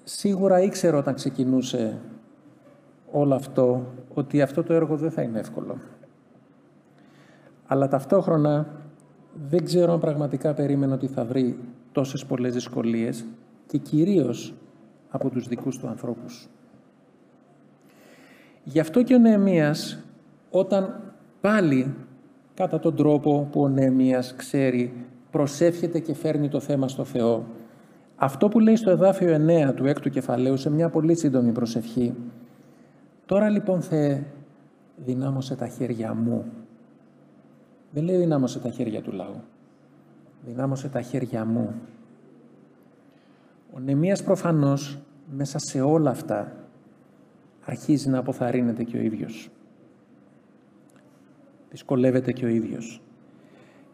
[0.04, 1.98] σίγουρα ήξερε όταν ξεκινούσε
[3.12, 5.78] όλο αυτό ότι αυτό το έργο δεν θα είναι εύκολο.
[7.68, 8.68] Αλλά ταυτόχρονα
[9.50, 11.60] δεν ξέρω αν πραγματικά περίμενε ότι θα βρει
[11.92, 13.26] τόσες πολλές δυσκολίες
[13.68, 14.54] και κυρίως
[15.10, 16.50] από τους δικούς του ανθρώπους.
[18.63, 20.04] Γι' αυτό και ο Νεεμίας
[20.50, 21.96] όταν πάλι
[22.54, 27.46] κατά τον τρόπο που ο Νεεμίας ξέρει προσεύχεται και φέρνει το θέμα στο Θεό
[28.15, 29.36] αυτό που λέει στο εδάφιο
[29.70, 32.15] 9 του έκτου κεφαλαίου σε μια πολύ σύντομη προσευχή
[33.30, 34.24] Τώρα λοιπόν Θεέ,
[35.06, 36.46] δυνάμωσε τα χέρια μου.
[37.91, 39.41] Δεν λέει δυνάμωσε τα χέρια του λαού.
[40.45, 41.73] Δυνάμωσε τα χέρια μου.
[43.73, 44.99] Ο Νεμίας προφανώς
[45.32, 46.54] μέσα σε όλα αυτά
[47.65, 49.49] αρχίζει να αποθαρρύνεται και ο ίδιος.
[51.69, 53.02] Δυσκολεύεται και ο ίδιος.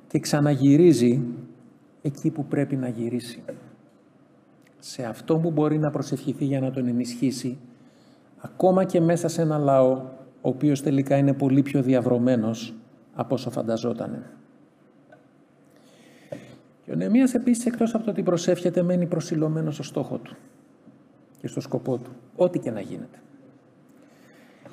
[0.08, 1.21] Και ξαναγυρίζει
[2.01, 3.43] εκεί που πρέπει να γυρίσει.
[4.79, 7.58] Σε αυτό που μπορεί να προσευχηθεί για να τον ενισχύσει
[8.38, 9.91] ακόμα και μέσα σε ένα λαό
[10.41, 12.73] ο οποίος τελικά είναι πολύ πιο διαβρωμένος
[13.15, 14.23] από όσο φανταζόταν.
[16.86, 20.36] Και ο Νεμίας επίσης εκτός από το ότι προσεύχεται μένει προσιλωμένος στο στόχο του
[21.41, 23.17] και στο σκοπό του, ό,τι και να γίνεται.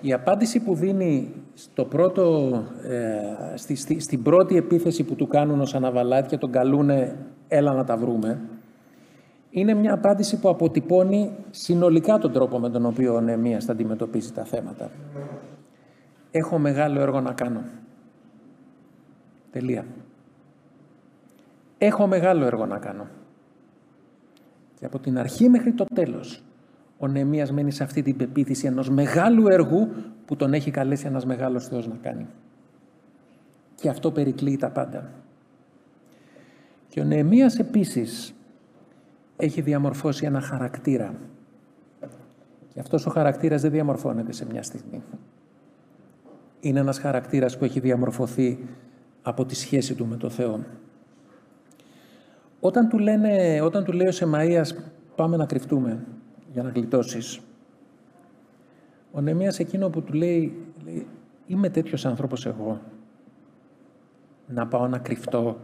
[0.01, 2.51] Η απάντηση που δίνει στο πρώτο,
[2.89, 7.17] ε, στη, στην πρώτη επίθεση που του κάνουν ως αναβαλάτια, τον καλούνε
[7.49, 8.41] «έλα να τα βρούμε»,
[9.51, 14.33] είναι μια απάντηση που αποτυπώνει συνολικά τον τρόπο με τον οποίο ο Νεμίας θα αντιμετωπίσει
[14.33, 14.91] τα θέματα.
[16.31, 17.63] Έχω μεγάλο έργο να κάνω.
[19.53, 19.85] Τελεία.
[21.79, 23.07] Έχω μεγάλο έργο να κάνω.
[24.79, 26.43] Και από την αρχή μέχρι το τέλος,
[26.99, 29.89] ο Νεμίας μένει σε αυτή την πεποίθηση ενός μεγάλου έργου
[30.25, 32.27] που τον έχει καλέσει ένας μεγάλος Θεός να κάνει.
[33.75, 35.11] Και αυτό περικλείει τα πάντα.
[36.89, 38.35] Και ο Νεμίας επίσης
[39.37, 41.15] έχει διαμορφώσει ένα χαρακτήρα.
[42.75, 45.03] Και αυτός ο χαρακτήρας δεν διαμορφώνεται σε μια στιγμή.
[46.61, 48.59] Είναι ένας χαρακτήρας που έχει διαμορφωθεί
[49.23, 50.65] από τη σχέση του με το Θεό.
[52.61, 54.67] Όταν του, λένε, όταν του λέει ο Σεμαΐας
[55.17, 56.05] πάμε να κρυφτούμε
[56.53, 57.41] για να γλιτώσεις,
[59.13, 61.07] ο Νεμίας εκείνο που του λέει, λέει
[61.47, 62.81] είμαι τέτοιος άνθρωπος εγώ
[64.47, 65.61] να πάω να κρυφτώ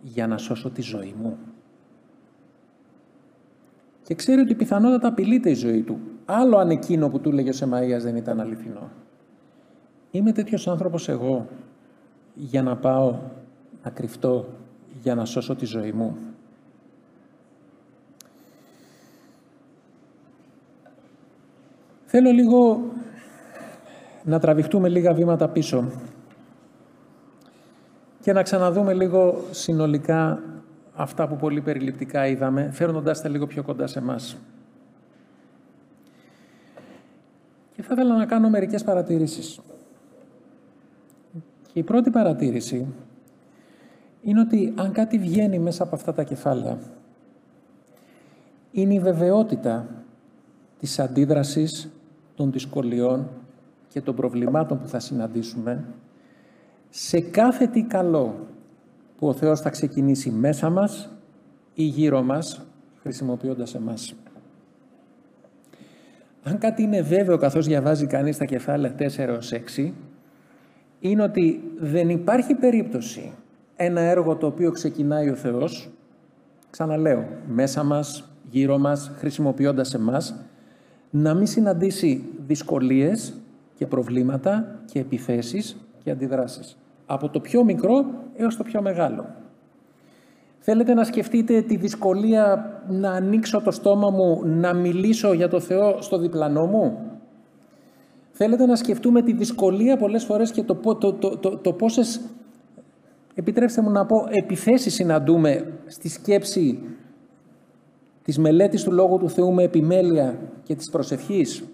[0.00, 1.38] για να σώσω τη ζωή μου
[4.02, 5.98] και ξέρει ότι πιθανότατα απειλείται η ζωή του.
[6.24, 8.90] Άλλο αν εκείνο που του λέγει ο Σεμαΐας δεν ήταν αληθινό.
[10.10, 11.48] Είμαι τέτοιος άνθρωπος εγώ
[12.34, 13.18] για να πάω
[13.82, 14.46] να κρυφτώ
[15.02, 16.16] για να σώσω τη ζωή μου.
[22.06, 22.80] Θέλω λίγο
[24.24, 25.90] να τραβηχτούμε λίγα βήματα πίσω
[28.20, 30.42] και να ξαναδούμε λίγο συνολικά
[30.94, 34.36] αυτά που πολύ περιληπτικά είδαμε, φέρνοντάς τα λίγο πιο κοντά σε μας.
[37.76, 39.60] Και θα ήθελα να κάνω μερικές παρατηρήσεις.
[41.74, 42.86] Και η πρώτη παρατήρηση
[44.22, 46.78] είναι ότι αν κάτι βγαίνει μέσα από αυτά τα κεφάλαια,
[48.70, 49.86] είναι η βεβαιότητα
[50.78, 51.90] της αντίδρασης
[52.34, 53.28] των δυσκολιών
[53.88, 55.84] και των προβλημάτων που θα συναντήσουμε
[56.90, 58.46] σε κάθε τι καλό
[59.18, 61.10] που ο Θεός θα ξεκινήσει μέσα μας
[61.74, 62.66] ή γύρω μας,
[63.02, 64.14] χρησιμοποιώντας εμάς.
[66.42, 69.92] Αν κάτι είναι βέβαιο καθώς διαβάζει κανείς τα κεφάλαια 4-6,
[71.08, 73.32] είναι ότι δεν υπάρχει περίπτωση
[73.76, 75.90] ένα έργο το οποίο ξεκινάει ο Θεός,
[76.70, 80.34] ξαναλέω, μέσα μας, γύρω μας, χρησιμοποιώντας εμάς,
[81.10, 83.34] να μην συναντήσει δυσκολίες
[83.74, 88.04] και προβλήματα και επιθέσεις και αντιδράσεις από το πιο μικρό
[88.36, 89.26] έως το πιο μεγάλο.
[90.58, 95.96] Θέλετε να σκεφτείτε τη δυσκολία να ανοίξω το στόμα μου, να μιλήσω για το Θεό
[96.00, 96.98] στο διπλανό μου;
[98.36, 102.20] Θέλετε να σκεφτούμε τη δυσκολία πολλές φορές και το, το, το, το, το πόσες,
[103.34, 106.80] επιτρέψτε μου να πω, επιθέσεις συναντούμε στη σκέψη
[108.22, 111.64] της μελέτης του Λόγου του Θεού με επιμέλεια και της προσευχής.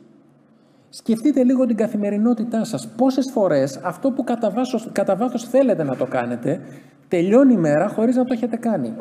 [0.89, 2.89] Σκεφτείτε λίγο την καθημερινότητά σας.
[2.97, 4.25] Πόσες φορές αυτό που
[4.93, 6.61] κατά βάθος, θέλετε να το κάνετε,
[7.09, 8.95] τελειώνει η μέρα χωρίς να το έχετε κάνει.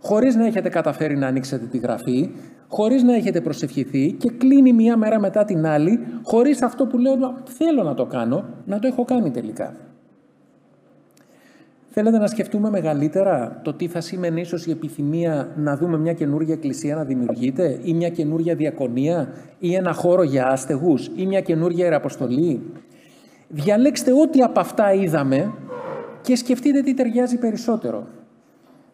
[0.00, 2.30] Χωρίς να έχετε καταφέρει να ανοίξετε τη γραφή,
[2.68, 7.16] χωρίς να έχετε προσευχηθεί και κλείνει μία μέρα μετά την άλλη, χωρίς αυτό που λέω
[7.44, 9.74] θέλω να το κάνω, να το έχω κάνει τελικά.
[11.96, 16.54] Θέλετε να σκεφτούμε μεγαλύτερα το τι θα σήμαινε ίσως η επιθυμία να δούμε μια καινούργια
[16.54, 21.84] εκκλησία να δημιουργείται ή μια καινούργια διακονία ή ένα χώρο για άστεγους ή μια καινούργια
[21.84, 22.60] ιεραποστολή;
[23.48, 25.52] Διαλέξτε ό,τι από αυτά είδαμε
[26.20, 28.06] και σκεφτείτε τι ταιριάζει περισσότερο.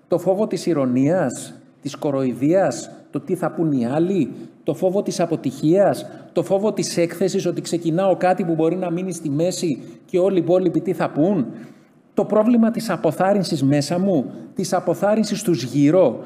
[0.08, 4.32] Το φόβο της ηρωνίας, της κοροϊδίας, το τι θα πούν οι άλλοι,
[4.64, 9.12] το φόβο της αποτυχίας, το φόβο της έκθεσης ότι ξεκινάω κάτι που μπορεί να μείνει
[9.12, 11.46] στη μέση και όλοι οι υπόλοιποι τι θα πούν,
[12.14, 16.18] το πρόβλημα της αποθάρρυνσης μέσα μου, της αποθάρρυνσης τους γύρω,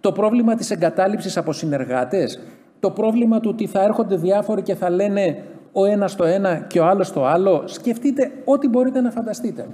[0.00, 2.40] το πρόβλημα της εγκατάλειψης από συνεργάτες,
[2.80, 6.80] το πρόβλημα του ότι θα έρχονται διάφοροι και θα λένε ο ένας το ένα και
[6.80, 7.62] ο άλλος το άλλο.
[7.64, 9.66] Σκεφτείτε ό,τι μπορείτε να φανταστείτε.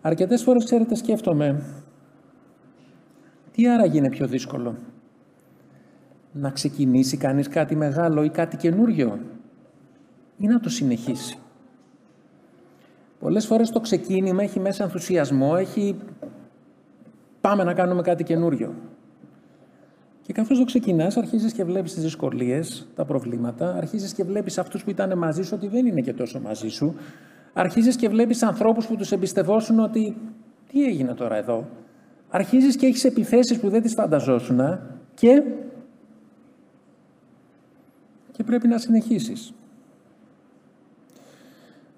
[0.00, 1.62] Αρκετές φορές, ξέρετε, σκέφτομαι
[3.52, 4.74] τι άραγε είναι πιο δύσκολο;
[6.32, 9.18] Να ξεκινήσει κανείς κάτι μεγάλο ή κάτι καινούριο;
[10.38, 11.38] Ή να το συνεχίσει;
[13.20, 15.96] Πολλές φορές το ξεκίνημα έχει μέσα ενθουσιασμό, έχει
[17.40, 18.74] πάμε να κάνουμε κάτι καινούριο.
[20.22, 24.84] Και καθώς το ξεκινάς, αρχίζεις και βλέπεις τις δυσκολίες, τα προβλήματα, αρχίζεις και βλέπεις αυτούς
[24.84, 26.94] που ήταν μαζί σου ότι δεν είναι και τόσο μαζί σου,
[27.52, 30.16] αρχίζεις και βλέπεις ανθρώπους που τους εμπιστευόσουν ότι
[30.72, 31.66] τι έγινε τώρα εδώ;
[32.34, 34.60] Αρχίζεις και έχεις επιθέσεις που δεν τις φανταζόσουν
[35.14, 35.42] και,
[38.32, 39.54] και πρέπει να συνεχίσεις.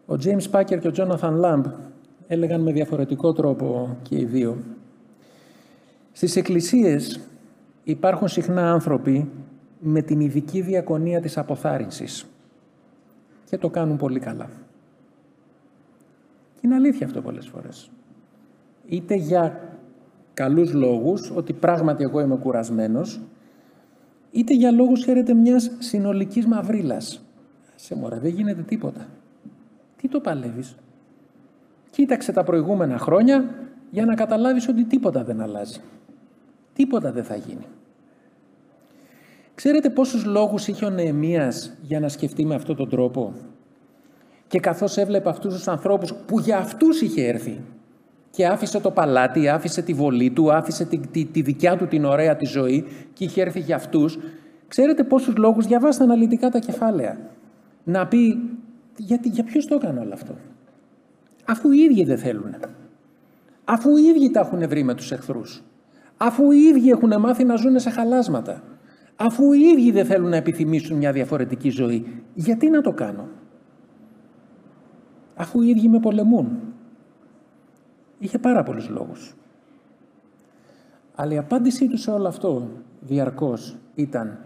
[0.07, 1.63] Ο James Packer και ο Jonathan Lamb
[2.27, 4.59] έλεγαν με διαφορετικό τρόπο και οι δύο.
[6.13, 7.21] Στις εκκλησίες
[7.85, 9.31] υπάρχουν συχνά άνθρωποι
[9.81, 12.27] με την ειδική διακονία της αποθάρρυνσης
[13.45, 14.51] και το κάνουν πολύ καλά.
[16.55, 17.91] Και είναι αλήθεια αυτό πολλές φορές.
[18.87, 19.74] Είτε για
[20.35, 23.21] καλούς λόγους, ότι πράγματι εγώ είμαι κουρασμένος,
[24.31, 27.25] είτε για λόγους, χαίρεται, μιας συνολικής μαυρίλας.
[27.75, 29.07] Σε μωρέ, δεν γίνεται τίποτα.
[29.97, 30.77] Τι το παλεύεις;
[31.91, 33.55] Κοίταξε τα προηγούμενα χρόνια
[33.91, 35.81] για να καταλάβεις ότι τίποτα δεν αλλάζει.
[36.73, 37.67] Τίποτα δεν θα γίνει.
[39.55, 43.35] Ξέρετε πόσους λόγους είχε ο Νεεμίας για να σκεφτεί με αυτόν τον τρόπο;
[44.47, 47.61] Και καθώς έβλεπε αυτούς τους ανθρώπους που για αυτούς είχε έρθει
[48.35, 52.05] και άφησε το παλάτι, άφησε τη βολή του, άφησε τη, τη, τη δικιά του την
[52.05, 54.19] ωραία τη ζωή και είχε έρθει για αυτούς.
[54.69, 57.19] Ξέρετε πόσους λόγους, διαβάστε αναλυτικά τα κεφάλαια;
[57.85, 58.51] Να πει
[58.97, 60.35] γιατί, για ποιος το έκανε όλο αυτό;
[61.45, 62.55] Αφού οι ίδιοι δεν θέλουν.
[63.65, 65.63] Αφού οι ίδιοι τα έχουν βρει με τους εχθρούς.
[66.17, 68.63] Αφού οι ίδιοι έχουν μάθει να ζουν σε χαλάσματα.
[69.17, 72.23] Αφού οι ίδιοι δεν θέλουν να επιθυμήσουν μια διαφορετική ζωή.
[72.35, 73.29] Γιατί να το κάνω;
[75.37, 76.74] Αφού οι ίδιοι με πολεμούν.
[78.25, 79.35] Είχε πάρα πολλούς λόγους.
[81.15, 82.69] Αλλά η απάντησή του σε όλο αυτό
[83.01, 84.39] διαρκώς ήταν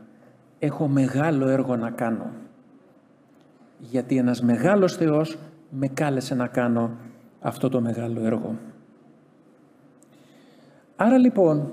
[0.59, 2.31] «Έχω μεγάλο έργο να κάνω»
[3.79, 5.38] γιατί ένας μεγάλος Θεός
[5.71, 6.91] με κάλεσε να κάνω
[7.41, 8.57] αυτό το μεγάλο έργο.
[10.97, 11.71] Άρα λοιπόν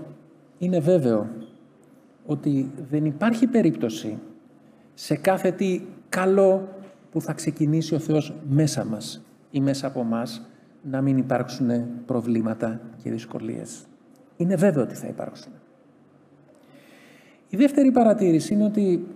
[0.58, 1.28] είναι βέβαιο
[2.26, 4.18] ότι δεν υπάρχει περίπτωση
[4.94, 6.68] σε κάθε τι καλό
[7.12, 10.50] που θα ξεκινήσει ο Θεός μέσα μας ή μέσα από μας
[10.90, 11.70] να μην υπάρξουν
[12.06, 13.86] προβλήματα και δυσκολίες.
[14.38, 15.52] Είναι βέβαιο ότι θα υπάρξουν.
[17.50, 19.08] Η δεύτερη παρατήρηση είναι ότι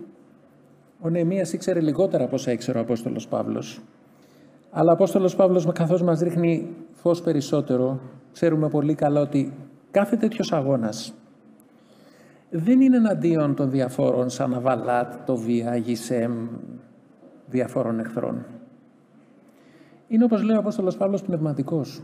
[1.00, 3.80] ο Νεεμίας ήξερε λιγότερα από όσα ήξερε ο Απόστολος Παύλος.
[4.70, 8.00] Αλλά ο Απόστολος Παύλος καθώς μας ρίχνει φως περισσότερο,
[8.32, 9.52] ξέρουμε πολύ καλά ότι
[9.90, 11.14] κάθε τέτοιος αγώνας
[12.50, 16.48] δεν είναι εναντίον των διαφόρων σαν Αβαλάτ, το Βία, Γισέμ,
[17.46, 18.46] διαφόρων εχθρών.
[20.10, 22.02] Είναι όπως λέει ο Απόστολος Παύλος πνευματικός.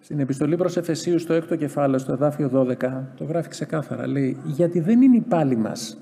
[0.00, 4.06] Στην επιστολή προς Εφεσίους στο έκτο κεφάλαιο, στο εδάφιο 12, το γράφει ξεκάθαρα.
[4.06, 5.98] Λέει, γιατί δεν είναι η πάλι μας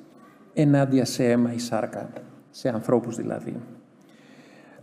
[0.53, 2.09] ενάντια σε αίμα ή σάρκα,
[2.51, 3.61] σε ανθρώπους δηλαδή,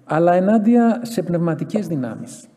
[0.03, 2.47] αλλά ενάντια σε πνευματικές δυνάμεις,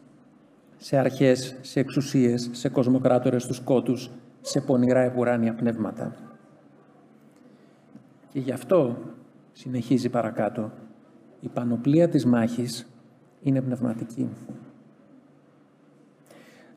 [0.77, 6.14] σε αρχές, σε εξουσίες, σε κοσμοκράτορες του σκότους, σε πονηρά επουράνια πνεύματα.
[8.33, 8.99] Και γι' αυτό,
[9.53, 10.70] συνεχίζει παρακάτω,
[11.46, 12.87] η πανοπλία της μάχης
[13.42, 14.28] είναι πνευματική.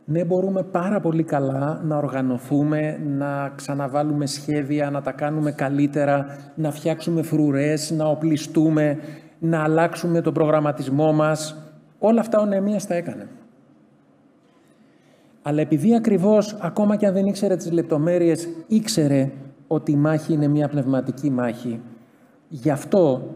[0.06, 6.72] Ναι, μπορούμε πάρα πολύ καλά να οργανωθούμε, να ξαναβάλουμε σχέδια, να τα κάνουμε καλύτερα, να
[6.72, 8.98] φτιάξουμε φρουρές, να οπλιστούμε,
[9.40, 11.56] να αλλάξουμε τον προγραμματισμό μας.
[12.00, 13.28] Όλα αυτά ο Νεεμίας τα έκανε.
[15.42, 19.32] Αλλά επειδή ακριβώς, ακόμα και αν δεν ήξερε τις λεπτομέρειες, ήξερε
[19.68, 21.80] ότι η μάχη είναι μια πνευματική μάχη.
[22.50, 23.36] Γι' αυτό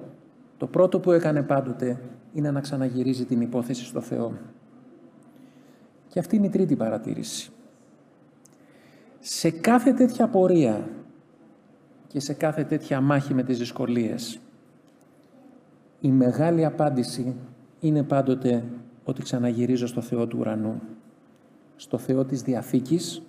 [0.63, 1.99] το πρώτο που έκανε πάντοτε
[2.33, 4.33] είναι να ξαναγυρίζει την υπόθεση στο Θεό.
[6.07, 7.51] Και αυτή είναι η τρίτη παρατήρηση.
[9.19, 10.89] Σε κάθε τέτοια πορεία
[12.07, 14.39] και σε κάθε τέτοια μάχη με τις δυσκολίες,
[15.99, 17.35] η μεγάλη απάντηση
[17.79, 18.63] είναι πάντοτε
[19.03, 20.81] ότι ξαναγυρίζω στο Θεό του ουρανού,
[21.75, 23.21] στο Θεό της Διαθήκης,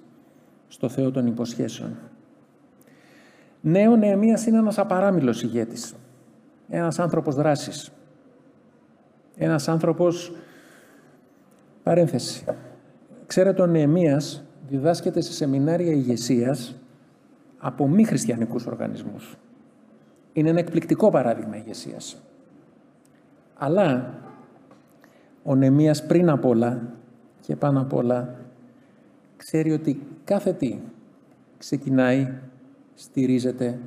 [0.69, 1.97] στο Θεό των υποσχέσεων.
[3.61, 5.95] Ναι, ο Νεεμίας είναι ένας απαράμιλος ηγέτης,
[6.69, 7.93] ένας άνθρωπος δράσης,
[9.37, 10.33] ένας άνθρωπος,
[11.83, 12.45] παρένθεση,
[13.27, 16.75] Ξέρετε, ο Νεεμίας διδάσκεται σε σεμινάρια ηγεσίας
[17.59, 19.37] από μη χριστιανικούς οργανισμούς.
[20.33, 22.23] Είναι ένα εκπληκτικό παράδειγμα ηγεσίας.
[23.55, 24.15] Αλλά
[25.43, 26.83] ο Νεεμίας πριν απ' όλα
[27.41, 28.35] και πάνω απ' όλα
[29.37, 30.79] ξέρει ότι κάθε τι
[31.59, 32.33] ξεκινάει,
[32.95, 33.79] στηρίζεται,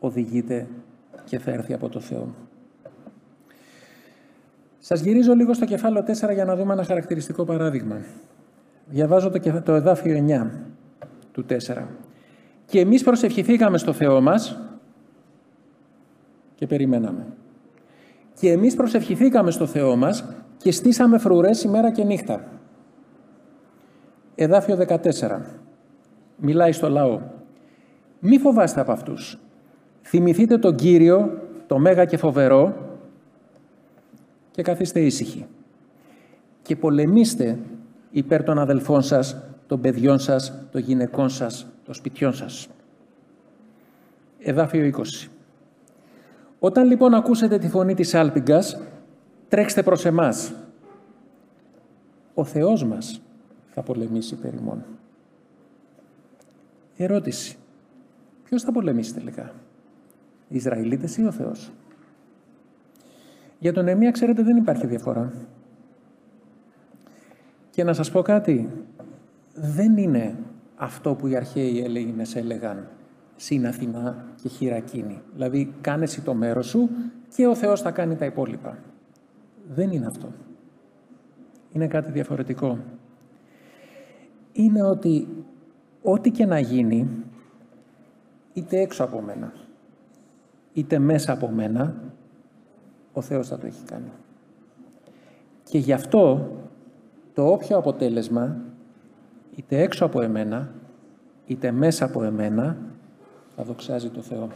[0.00, 0.66] οδηγείται
[1.24, 2.34] και θα έρθει από το Θεό.
[4.78, 8.00] Σας γυρίζω λίγο στο κεφάλαιο 4 για να δούμε ένα χαρακτηριστικό παράδειγμα.
[8.86, 10.50] Διαβάζω το, το εδάφιο 9
[11.32, 11.82] του 4.
[12.66, 14.58] Και εμείς προσευχηθήκαμε στο Θεό μας
[16.54, 17.26] και περιμέναμε.
[18.40, 20.24] Και εμείς προσευχηθήκαμε στο Θεό μας
[20.56, 22.44] και στήσαμε φρουρές ημέρα και νύχτα.
[24.34, 25.40] Εδάφιο 14.
[26.36, 27.20] Μιλάει στο λαό.
[28.18, 29.38] Μη φοβάστε από αυτούς.
[30.06, 32.74] Θυμηθείτε τον Κύριο, το Μέγα και Φοβερό
[34.50, 35.46] και καθίστε ήσυχοι.
[36.62, 37.58] Και πολεμήστε
[38.10, 39.36] υπέρ των αδελφών σας,
[39.66, 42.68] των παιδιών σας, των γυναικών σας, των σπιτιών σας.
[44.38, 45.30] Εδάφιο 20.
[46.58, 48.80] Όταν λοιπόν ακούσετε τη φωνή της άλπιγκας,
[49.48, 50.52] τρέξτε προς εμάς.
[52.34, 53.20] Ο Θεός μας
[53.68, 54.84] θα πολεμήσει περί μόνο.
[56.96, 57.56] Ερώτηση.
[58.44, 59.52] Ποιος θα πολεμήσει τελικά;
[60.48, 61.72] Οι Ισραηλίτες ή ο Θεός.
[63.58, 65.32] Για τον Εμία, ξέρετε, δεν υπάρχει διαφορά.
[67.70, 68.70] Και να σας πω κάτι,
[69.54, 70.36] δεν είναι
[70.76, 72.88] αυτό που οι αρχαίοι Έλληνες έλεγαν
[73.36, 75.22] συναθηνά και χειρακίνη.
[75.32, 76.90] Δηλαδή, κάνε εσύ το μέρος σου
[77.36, 78.78] και ο Θεός θα κάνει τα υπόλοιπα.
[79.68, 80.32] Δεν είναι αυτό.
[81.72, 82.78] Είναι κάτι διαφορετικό.
[84.52, 85.28] Είναι ότι
[86.02, 87.08] ό,τι και να γίνει,
[88.52, 89.52] είτε έξω από μένα,
[90.74, 91.94] είτε μέσα από μένα,
[93.12, 94.10] ο Θεός θα το έχει κάνει.
[95.64, 96.50] Και γι' αυτό
[97.34, 98.56] το όποιο αποτέλεσμα,
[99.56, 100.70] είτε έξω από εμένα,
[101.46, 102.76] είτε μέσα από εμένα,
[103.56, 104.48] θα δοξάζει το Θεό.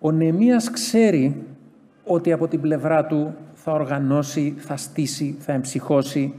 [0.00, 1.46] Ο Νεμίας ξέρει
[2.04, 6.34] ότι από την πλευρά του θα οργανώσει, θα στήσει, θα εμψυχώσει,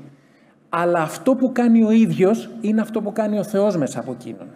[0.70, 4.48] αλλά αυτό που κάνει ο ίδιος είναι αυτό που κάνει ο Θεός μέσα από εκείνον.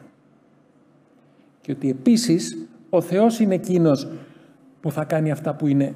[1.67, 4.08] Και ότι επίσης ο Θεός είναι εκείνος
[4.82, 5.93] που θα κάνει αυτά που είναι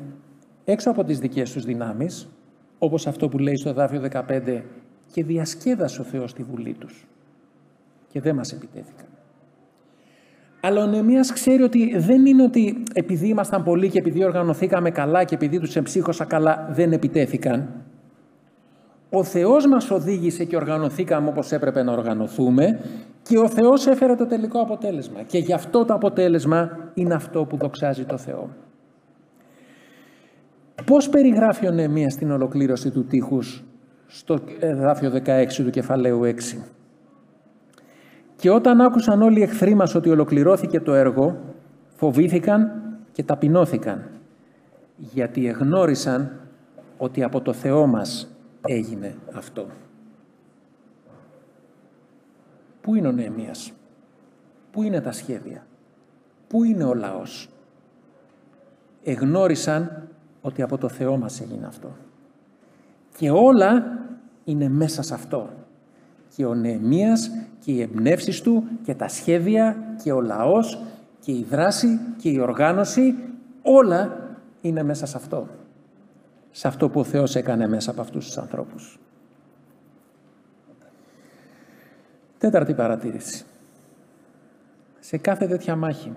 [0.65, 2.29] έξω από τις δικές τους δυνάμεις,
[2.77, 4.61] όπως αυτό που λέει στο δάφιο 15
[5.11, 7.07] και διασκέδασε ο Θεός τη βουλή τους
[8.07, 9.05] και δεν μας επιτέθηκαν.
[10.61, 15.23] Αλλά ο Νεμίας ξέρει ότι δεν είναι ότι επειδή ήμασταν πολλοί και επειδή οργανωθήκαμε καλά
[15.23, 17.69] και επειδή τους εμψύχωσα καλά δεν επιτέθηκαν.
[19.13, 22.79] Ο Θεός μας οδήγησε και οργανωθήκαμε όπως έπρεπε να οργανωθούμε
[23.23, 25.21] και ο Θεός έφερε το τελικό αποτέλεσμα.
[25.21, 28.49] Και γι' αυτό το αποτέλεσμα είναι αυτό που δοξάζει το Θεό.
[30.85, 33.63] Πώς περιγράφει ο Νεεμίας την ολοκλήρωση του τείχους
[34.07, 36.63] στο εδάφιο 16 του κεφαλαίου 6.
[38.35, 41.37] Και όταν άκουσαν όλοι οι εχθροί μας ότι ολοκληρώθηκε το έργο,
[41.95, 44.09] φοβήθηκαν και ταπεινώθηκαν,
[44.97, 46.31] γιατί εγνώρισαν
[46.97, 48.30] ότι από το Θεό μας
[48.67, 49.67] έγινε αυτό.
[52.81, 53.71] Πού είναι ο Νεεμίας,
[54.71, 55.65] πού είναι τα σχέδια,
[56.47, 57.49] πού είναι ο λαός;
[59.03, 60.07] Εγνώρισαν
[60.41, 61.95] ότι από το Θεό μας έγινε αυτό.
[63.17, 63.99] Και όλα
[64.43, 65.49] είναι μέσα σε αυτό.
[66.35, 70.81] Και ο Νεεμίας και οι εμπνεύσεις του και τα σχέδια και ο λαός
[71.19, 73.15] και η δράση και η οργάνωση
[73.61, 74.29] όλα
[74.61, 75.47] είναι μέσα σε αυτό.
[76.51, 78.99] Σε αυτό που ο Θεός έκανε μέσα από αυτούς τους ανθρώπους.
[82.37, 83.45] Τέταρτη παρατήρηση.
[84.99, 86.13] Σε κάθε τέτοια μάχη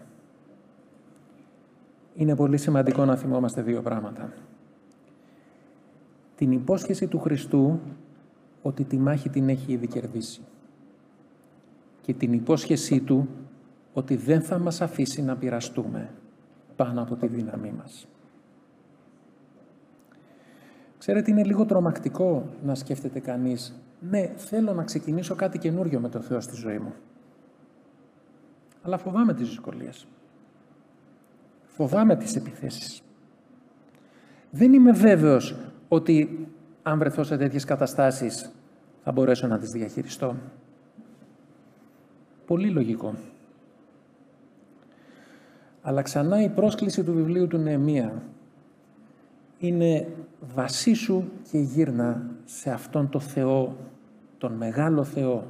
[2.14, 4.32] είναι πολύ σημαντικό να θυμόμαστε δύο πράγματα.
[6.36, 7.80] Την υπόσχεση του Χριστού
[8.62, 10.42] ότι τη μάχη την έχει ήδη κερδίσει
[12.00, 13.28] και την υπόσχεσή του
[13.92, 16.10] ότι δεν θα μας αφήσει να πειραστούμε
[16.76, 18.08] πάνω από τη δύναμή μας.
[21.06, 26.20] Ξέρετε, είναι λίγο τρομακτικό να σκέφτεται κανείς «Ναι, θέλω να ξεκινήσω κάτι καινούριο με το
[26.20, 26.94] Θεό στη ζωή μου».
[28.82, 30.06] Αλλά φοβάμαι τις δυσκολίες.
[31.66, 33.02] Φοβάμαι τις επιθέσεις.
[34.50, 35.56] Δεν είμαι βέβαιος
[35.88, 36.48] ότι
[36.82, 38.50] αν βρεθώ σε τέτοιες καταστάσεις
[39.02, 40.36] θα μπορέσω να τις διαχειριστώ.
[42.46, 43.14] Πολύ λογικό.
[45.82, 48.22] Αλλά ξανά η πρόσκληση του βιβλίου του Νεεμία
[49.66, 50.08] είναι
[50.54, 53.76] βασίσου και γύρνα σε αυτόν τον Θεό,
[54.38, 55.46] τον μεγάλο Θεό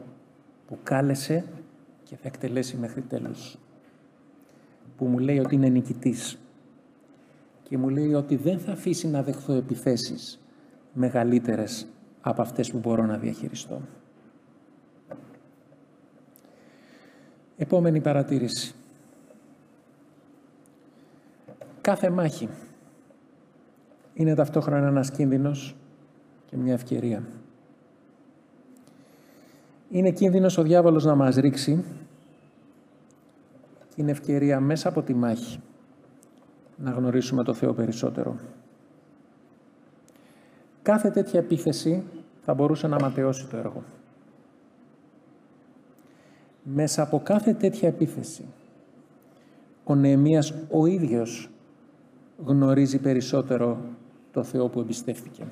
[0.67, 1.45] που κάλεσε
[2.05, 3.59] και θα εκτελέσει μέχρι τέλους.
[4.97, 6.39] Που μου λέει ότι είναι νικητής
[7.63, 10.41] και μου λέει ότι δεν θα αφήσει να δεχθώ επιθέσεις
[10.93, 11.87] μεγαλύτερες
[12.21, 13.81] από αυτές που μπορώ να διαχειριστώ.
[17.57, 18.75] Επόμενη παρατήρηση.
[21.81, 22.49] Κάθε μάχη
[24.15, 25.77] είναι ταυτόχρονα ένας κίνδυνος
[26.47, 27.23] και μια ευκαιρία.
[29.91, 31.85] Είναι κίνδυνος ο διάβολος να μας ρίξει
[33.89, 35.61] και είναι ευκαιρία μέσα από τη μάχη
[36.77, 38.37] να γνωρίσουμε το Θεό περισσότερο.
[40.83, 42.03] Κάθε τέτοια επίθεση
[42.45, 43.83] θα μπορούσε να ματαιώσει το έργο.
[46.63, 48.45] Μέσα από κάθε τέτοια επίθεση,
[49.85, 51.51] ο Νεεμίας ο ίδιος
[52.45, 53.79] γνωρίζει περισσότερο
[54.35, 55.45] το Θεό που εμπιστεύτηκε.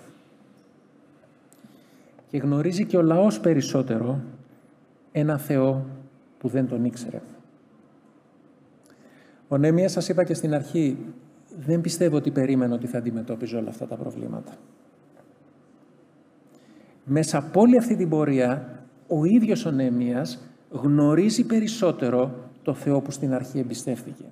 [2.29, 4.21] Και γνωρίζει και ο λαός περισσότερο
[5.13, 5.87] ένα Θεό
[6.39, 7.21] που δεν τον ήξερε.
[9.49, 10.99] Ο Νέμιας, σας είπα και στην αρχή,
[11.67, 14.53] δεν πιστεύω ότι περίμενε ότι θα αντιμετώπιζε όλα αυτά τα προβλήματα.
[17.05, 23.11] Μέσα από όλη αυτή την πορεία, ο ίδιος ο Νέμιας γνωρίζει περισσότερο το Θεό που
[23.11, 24.25] στην αρχή εμπιστεύτηκε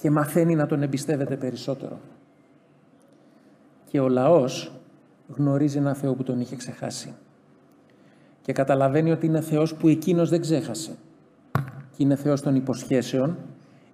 [0.00, 2.00] και μαθαίνει να τον εμπιστεύεται περισσότερο.
[3.90, 4.72] Και ο λαός
[5.28, 7.14] γνωρίζει ένα Θεό που τον είχε ξεχάσει
[8.40, 10.90] και καταλαβαίνει ότι είναι Θεός που εκείνος δεν ξέχασε.
[11.96, 13.36] Και είναι Θεός των υποσχέσεων,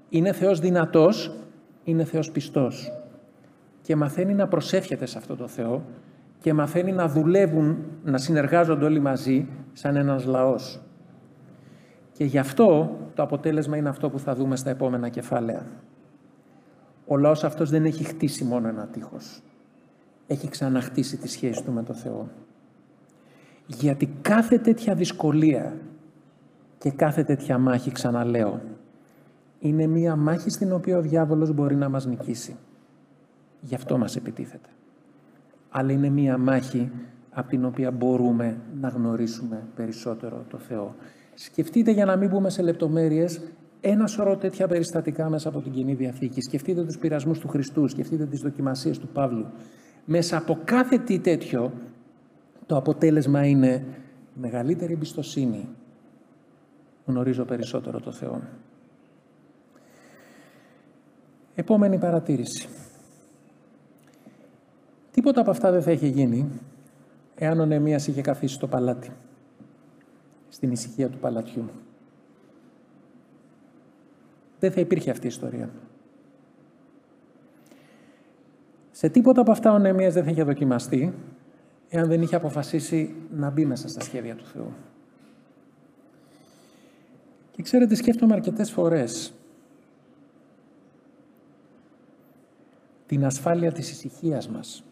[0.09, 1.35] είναι Θεός δυνατός,
[1.85, 2.93] είναι Θεός πιστός.
[3.83, 5.83] Και μαθαίνει να προσεύχεται σε αυτό το Θεό
[6.41, 10.81] και μαθαίνει να δουλεύουν, να συνεργάζονται όλοι μαζί σαν ένας λαός.
[12.13, 15.67] Και γι' αυτό το αποτέλεσμα είναι αυτό που θα δούμε στα επόμενα κεφάλαια.
[17.07, 19.43] Ο λαός αυτός δεν έχει χτίσει μόνο ένα τείχος.
[20.27, 22.29] Έχει ξαναχτίσει τη σχέση του με το Θεό.
[23.67, 25.77] Γιατί κάθε τέτοια δυσκολία
[26.79, 28.61] και κάθε τέτοια μάχη, ξαναλέω,
[29.59, 32.57] είναι μία μάχη στην οποία ο διάβολος μπορεί να μας νικήσει.
[33.61, 34.69] Γι' αυτό μας επιτίθεται.
[35.71, 36.91] Αλλά είναι μία μάχη
[37.31, 40.95] από την οποία μπορούμε να γνωρίσουμε περισσότερο το Θεό.
[41.35, 43.41] Σκεφτείτε για να μην μπούμε σε λεπτομέρειες
[43.81, 46.41] ένα σωρό τέτοια περιστατικά μέσα από την Κοινή Διαθήκη.
[46.41, 49.47] Σκεφτείτε τους πειρασμούς του Χριστού, σκεφτείτε τις δοκιμασίες του Παύλου.
[50.07, 51.73] Μέσα από κάθε τι τέτοιο
[52.67, 53.85] το αποτέλεσμα είναι
[54.35, 55.69] μεγαλύτερη εμπιστοσύνη.
[57.07, 58.43] Γνωρίζω περισσότερο το Θεό.
[61.55, 62.69] Επόμενη παρατήρηση.
[65.11, 66.49] Τίποτα από αυτά δεν θα είχε γίνει
[67.35, 69.11] εάν ο Νεμίας είχε καθίσει στο παλάτι,
[70.49, 71.71] στην ησυχία του παλατιού
[74.59, 75.71] δεν θα υπήρχε αυτή η ιστορία.
[78.97, 81.15] Σε τίποτα από αυτά ο Νεμίας δεν θα είχε δοκιμαστεί
[81.89, 84.73] εάν δεν είχε αποφασίσει να μπει μέσα στα σχέδια του Θεού.
[87.51, 89.35] Και ξέρετε, σκέφτομαι αρκετές φορές
[93.07, 94.85] την ασφάλεια της ησυχίας μας.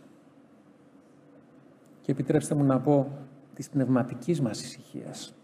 [2.01, 3.19] Και επιτρέψτε μου να πω
[3.55, 5.35] της πνευματικής μας ησυχίας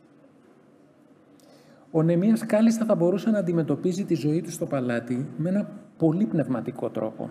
[1.90, 6.26] ο Νεμίας κάλλιστα θα μπορούσε να αντιμετωπίζει τη ζωή του στο παλάτι με ένα πολύ
[6.26, 7.30] πνευματικό τρόπο.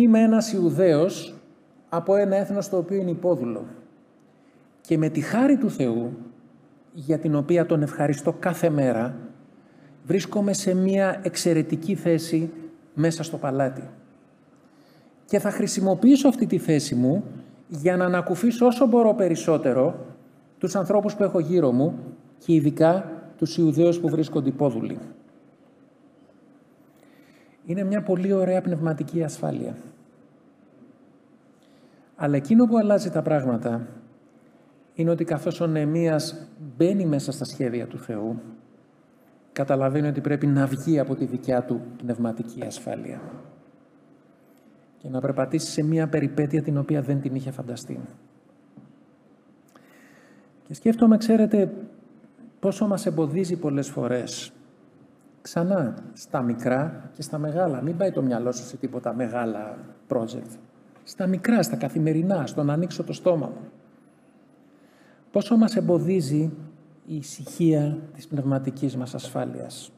[0.00, 1.34] Είμαι ένας Ιουδαίος
[1.88, 3.64] από ένα έθνος το οποίο είναι υπόδουλο
[4.80, 6.16] και με τη χάρη του Θεού,
[6.92, 9.16] για την οποία τον ευχαριστώ κάθε μέρα,
[10.04, 12.50] βρίσκομαι σε μια εξαιρετική θέση
[12.94, 13.88] μέσα στο παλάτι.
[15.24, 17.24] Και θα χρησιμοποιήσω αυτή τη θέση μου
[17.68, 20.06] για να ανακουφίσω όσο μπορώ περισσότερο
[20.58, 21.98] τους ανθρώπους που έχω γύρω μου
[22.38, 24.98] και ειδικά τους Ιουδαίους που βρίσκονται υπόδουλοι.
[27.66, 29.76] Είναι μια πολύ ωραία πνευματική ασφάλεια.
[32.16, 33.86] Αλλά εκείνο που αλλάζει τα πράγματα
[34.94, 38.40] είναι ότι καθώς ο Νεμίας μπαίνει μέσα στα σχέδια του Θεού,
[39.52, 43.20] καταλαβαίνει ότι πρέπει να βγει από τη δικιά του πνευματική ασφάλεια.
[44.98, 48.00] και να περπατήσει σε μια περιπέτεια την οποία δεν την είχε φανταστεί.
[50.66, 51.72] Και σκέφτομαι, ξέρετε,
[52.60, 54.52] πόσο μας εμποδίζει πολλές φορές.
[55.46, 57.82] Ξανά, στα μικρά και στα μεγάλα.
[57.82, 59.78] Μην πάει το μυαλό σου σε τίποτα μεγάλα
[60.08, 60.58] project.
[61.02, 63.70] Στα μικρά, στα καθημερινά, στο να ανοίξω το στόμα μου.
[65.30, 66.52] Πόσο μας εμποδίζει
[67.06, 69.92] η ησυχία της πνευματικής μας ασφάλειας.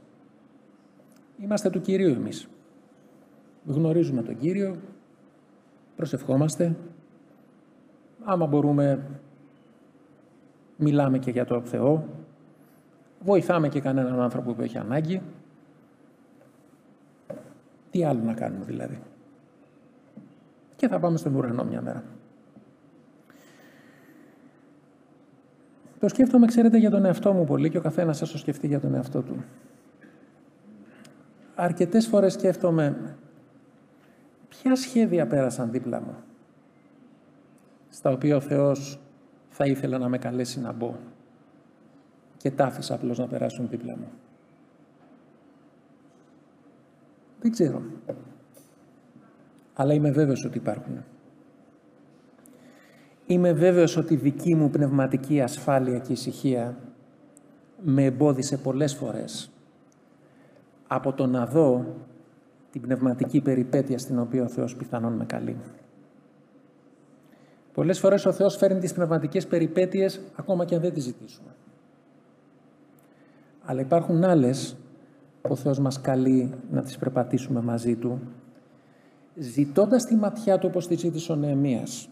[1.38, 2.49] Είμαστε του Κυρίου εμείς.
[3.66, 4.76] Γνωρίζουμε τον Κύριο,
[5.96, 6.76] προσευχόμαστε.
[8.24, 9.07] Άμα μπορούμε,
[10.76, 12.05] μιλάμε και για τον Θεό.
[13.20, 15.22] Βοηθάμε και κανέναν άνθρωπο που έχει ανάγκη.
[17.99, 19.01] Τι άλλο να κάνουμε δηλαδή.
[20.76, 22.05] Και θα πάμε στον ουρανό μια μέρα.
[26.01, 28.80] Το σκέφτομαι, ξέρετε, για τον εαυτό μου πολύ και ο καθένας σας το σκεφτεί για
[28.80, 29.44] τον εαυτό του.
[31.55, 33.16] Αρκετές φορές σκέφτομαι
[34.49, 36.14] ποια σχέδια πέρασαν δίπλα μου,
[37.88, 39.01] στα οποία ο Θεός
[39.49, 40.94] θα ήθελε να με καλέσει να μπω
[42.36, 44.09] και τα άφησα απλώς να περάσουν δίπλα μου.
[47.41, 47.82] Δεν ξέρω.
[49.74, 51.05] Αλλά είμαι βέβαιος ότι υπάρχουν.
[53.26, 56.76] Είμαι βέβαιος ότι η δική μου πνευματική ασφάλεια και ησυχία
[57.82, 59.51] με εμπόδισε πολλές φορές
[60.86, 61.97] από το να δω
[62.70, 65.57] την πνευματική περιπέτεια στην οποία ο Θεός πιθανόν με καλεί.
[67.72, 71.49] Πολλές φορές ο Θεός φέρνει τις πνευματικές περιπέτειες ακόμα και αν δεν τις ζητήσουμε.
[73.64, 74.88] Αλλά υπάρχουν άλλες που
[75.49, 78.20] ο Θεός μας καλεί να τις περπατήσουμε μαζί Του,
[79.36, 82.09] ζητώντας τη ματιά Του όπως τη ζήτησε ο Νεεμίας,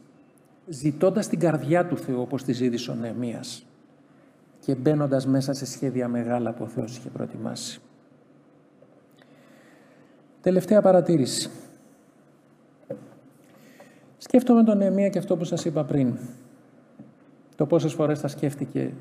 [0.68, 3.66] ζητώντας την καρδιά του Θεού όπως τη ζήτησε ο Νεεμίας
[4.60, 7.80] και μπαίνοντας μέσα σε σχέδια μεγάλα που ο Θεός είχε προετοιμάσει.
[10.40, 11.50] Τελευταία παρατήρηση.
[14.18, 16.18] Σκέφτομαι τον Νεεμία και αυτό που σας είπα πριν.
[17.56, 18.92] Το πόσες φορές θα σκέφτηκε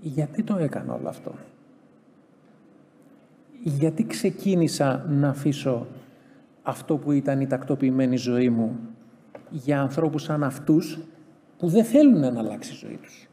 [0.00, 1.34] γιατί το έκανα όλο αυτό.
[3.62, 5.86] Γιατί ξεκίνησα να αφήσω
[6.62, 8.78] αυτό που ήταν η τακτοποιημένη ζωή μου
[9.50, 10.98] για ανθρώπους σαν αυτούς
[11.58, 13.28] που δεν θέλουν να αλλάξει η ζωή τους.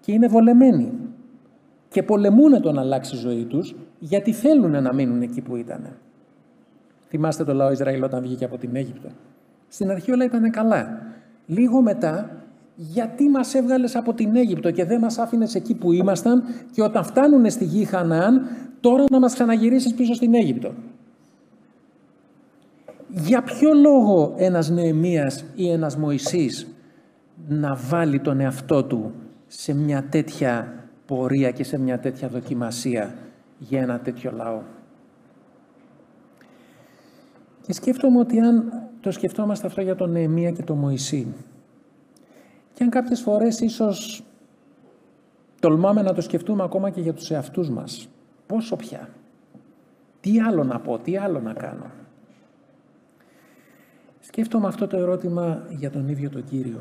[0.00, 0.92] Και είναι βολεμένοι
[1.88, 5.96] και πολεμούν το να αλλάξει η ζωή τους γιατί θέλουν να μείνουν εκεί που ήταν.
[7.08, 9.08] Θυμάστε το λαό Ισραήλ όταν βγήκε από την Αίγυπτο.
[9.68, 11.02] Στην αρχή όλα ήταν καλά.
[11.46, 12.44] Λίγο μετά,
[12.82, 17.04] γιατί μας έβγαλες από την Αίγυπτο και δεν μας άφηνες εκεί που ήμασταν και όταν
[17.04, 18.42] φτάνουν στη γη Χαναάν,
[18.80, 20.72] τώρα να μας ξαναγυρίσεις πίσω στην Αίγυπτο.
[23.08, 26.66] Για ποιο λόγο ένας Νεεμίας ή ένας Μωυσής
[27.48, 29.12] να βάλει τον εαυτό του
[29.46, 30.74] σε μια τέτοια
[31.06, 33.14] πορεία και σε μια τέτοια δοκιμασία
[33.58, 34.60] για ένα τέτοιο λαό;
[37.66, 41.26] Και σκέφτομαι ότι αν το σκεφτόμαστε αυτό για τον Νεεμία και τον Μωυσή
[42.80, 44.24] και αν κάποιες φορές ίσως
[45.60, 48.08] τολμάμε να το σκεφτούμε ακόμα και για τους εαυτούς μας.
[48.46, 49.08] Πόσο πια.
[50.20, 51.90] Τι άλλο να πω, τι άλλο να κάνω.
[54.20, 56.80] Σκέφτομαι αυτό το ερώτημα για τον ίδιο τον Κύριο.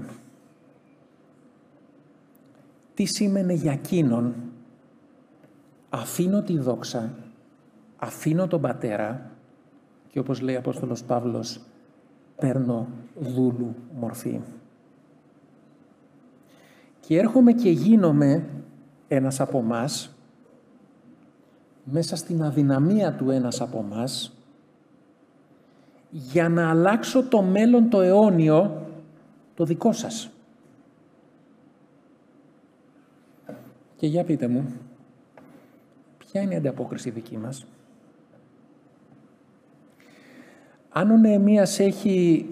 [2.93, 4.35] Τι σήμαινε για εκείνον
[5.89, 7.13] αφήνω τη δόξα,
[7.97, 9.31] αφήνω τον πατέρα
[10.07, 11.61] και όπως λέει ο Απόστολος Παύλος
[12.35, 12.87] παίρνω
[13.19, 14.39] δούλου μορφή.
[17.09, 18.45] Και έρχομαι και γίνομαι
[19.07, 20.15] ένας από μας
[21.83, 24.33] μέσα στην αδυναμία του ένας από μας
[26.09, 28.87] για να αλλάξω το μέλλον το αιώνιο
[29.55, 30.29] το δικό σας.
[33.95, 34.73] Και για πείτε μου,
[36.17, 37.65] ποια είναι η ανταπόκριση δική μας;
[40.89, 42.45] Αν ο Νεεμίας έχει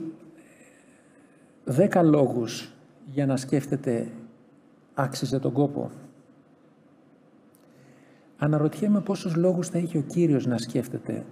[1.64, 2.74] δέκα λόγους
[3.05, 4.08] για να σκέφτεται
[4.97, 5.91] άξιζε τον κόπο.
[8.37, 11.25] Αναρωτιέμαι πόσους λόγους θα έχει ο Κύριος να σκέφτεται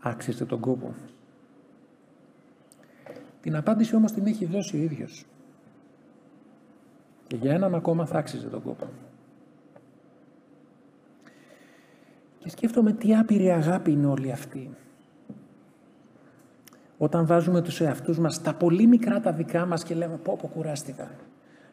[0.00, 0.94] άξιζε τον κόπο.
[3.40, 5.26] Την απάντηση όμως την έχει δώσει ο ίδιος.
[7.26, 8.88] Και για έναν ακόμα θα άξιζε τον κόπο.
[12.38, 14.70] Και σκέφτομαι τι άπειρη αγάπη είναι όλη αυτή.
[16.98, 20.48] Όταν βάζουμε τους εαυτούς μας τα πολύ μικρά τα δικά μας και λέμε πω πω
[20.48, 21.10] κουράστηκα.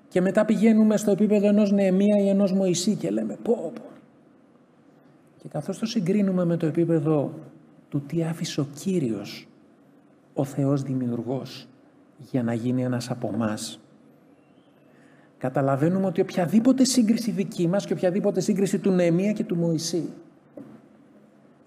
[0.08, 3.82] Και μετά πηγαίνουμε στο επίπεδο ενός Νεεμία ή ενός Μωυσή και λέμε πω πω.
[5.42, 7.34] Και καθώς το συγκρίνουμε με το επίπεδο
[7.90, 9.48] του τι άφησε ο Κύριος
[10.34, 11.68] ο Θεός Δημιουργός
[12.32, 13.80] για να γίνει ένας από εμάς.
[15.38, 20.10] Καταλαβαίνουμε ότι οποιαδήποτε σύγκριση δική μας και οποιαδήποτε σύγκριση του Νεεμία και του Μωυσή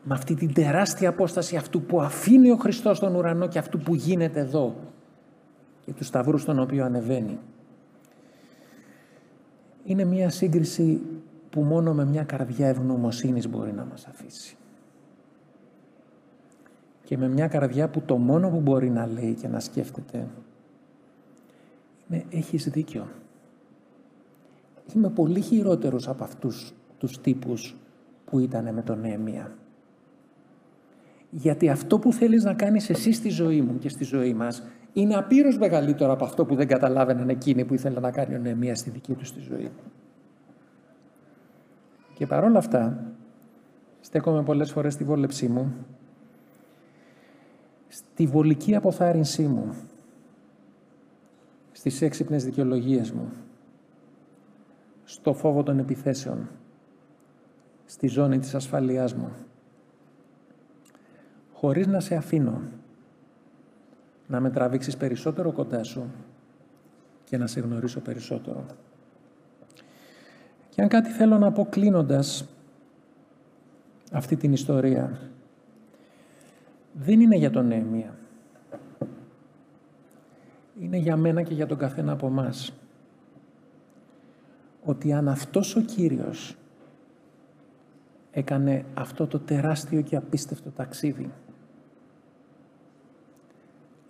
[0.02, 3.94] με αυτή την τεράστια απόσταση αυτού που αφήνει ο Χριστός στον ουρανό και αυτού που
[3.94, 4.74] γίνεται εδώ
[5.84, 7.38] και του σταυρούς στον οποίο ανεβαίνει.
[9.88, 11.00] Είναι μια σύγκριση
[11.50, 14.56] που μόνο με μια καρδιά ευγνωμοσύνης μπορεί να μας αφήσει.
[17.04, 20.26] Και με μια καρδιά που το μόνο που μπορεί να λέει και να σκέφτεται
[22.08, 23.08] είναι «έχεις δίκιο».
[24.94, 27.76] Είμαι πολύ χειρότερος από αυτούς τους τύπους
[28.24, 29.52] που ήταν με τον Νεεμία.
[31.30, 34.62] Γιατί αυτό που θέλεις να κάνεις εσύ στη ζωή μου και στη ζωή μας
[34.92, 38.74] είναι απείρως μεγαλύτερο από αυτό που δεν καταλάβαιναν εκείνοι που ήθελαν να κάνει ο Νεεμία
[38.74, 39.70] στη δική τους τη ζωή.
[42.14, 43.12] Και παρόλα αυτά,
[44.00, 45.74] στέκομαι πολλές φορές στη βόλεψή μου,
[47.88, 49.74] στη βολική αποθάρρυνσή μου,
[51.72, 53.32] στις έξυπνες δικαιολογίες μου,
[55.04, 56.48] στο φόβο των επιθέσεων,
[57.84, 59.32] στη ζώνη της ασφαλείας μου,
[61.52, 62.60] χωρίς να σε αφήνω
[64.28, 66.10] να με τραβήξεις περισσότερο κοντά σου
[67.24, 68.64] και να σε γνωρίσω περισσότερο.
[70.68, 72.48] Και αν κάτι θέλω να πω κλείνοντας
[74.12, 75.18] αυτή την ιστορία,
[76.92, 78.14] δεν είναι για τον Νεεμία.
[80.80, 82.72] Είναι για μένα και για τον καθένα από μας.
[84.84, 86.56] Ότι αν αυτός ο Κύριος
[88.30, 91.30] έκανε αυτό το τεράστιο και απίστευτο ταξίδι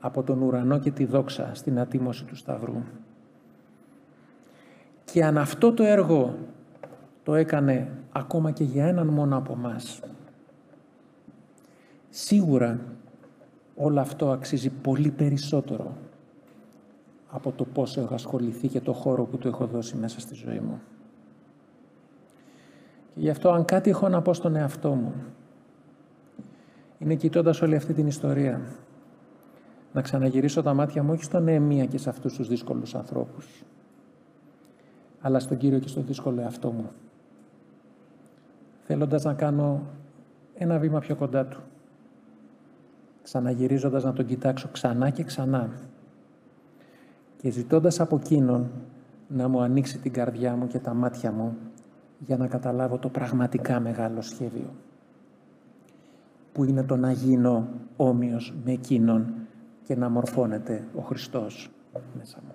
[0.01, 2.83] από τον ουρανό και τη δόξα στην ατίμωση του Σταυρού.
[5.05, 6.35] Και αν αυτό το έργο
[7.23, 10.01] το έκανε ακόμα και για έναν μόνο από μας,
[12.11, 12.81] σίγουρα
[13.77, 15.97] όλο αυτό αξίζει πολύ περισσότερο
[17.31, 20.59] από το πώς έχω ασχοληθεί και το χώρο που του έχω δώσει μέσα στη ζωή
[20.59, 20.81] μου.
[23.15, 25.13] Και γι' αυτό αν κάτι έχω να πω στον εαυτό μου,
[26.99, 28.61] είναι κοιτώντας όλη αυτή την ιστορία,
[29.93, 33.65] να ξαναγυρίσω τα μάτια μου όχι στον Νεεμία και σε αυτούς τους δύσκολους ανθρώπους,
[35.21, 36.91] αλλά στον Κύριο και στο δύσκολο εαυτό μου.
[38.83, 39.83] Θέλοντας να κάνω
[40.55, 41.61] ένα βήμα πιο κοντά Του.
[43.23, 45.71] Ξαναγυρίζοντας να Τον κοιτάξω ξανά και ξανά.
[47.37, 48.71] Και ζητώντας από Εκείνον
[49.29, 51.57] να μου ανοίξει την καρδιά μου και τα μάτια μου
[52.19, 54.71] για να καταλάβω το πραγματικά μεγάλο σχέδιο
[56.53, 59.33] που είναι το να γίνω όμοιος με Εκείνον
[59.89, 61.71] και να μορφώνεται ο Χριστός
[62.15, 62.55] μέσα μου.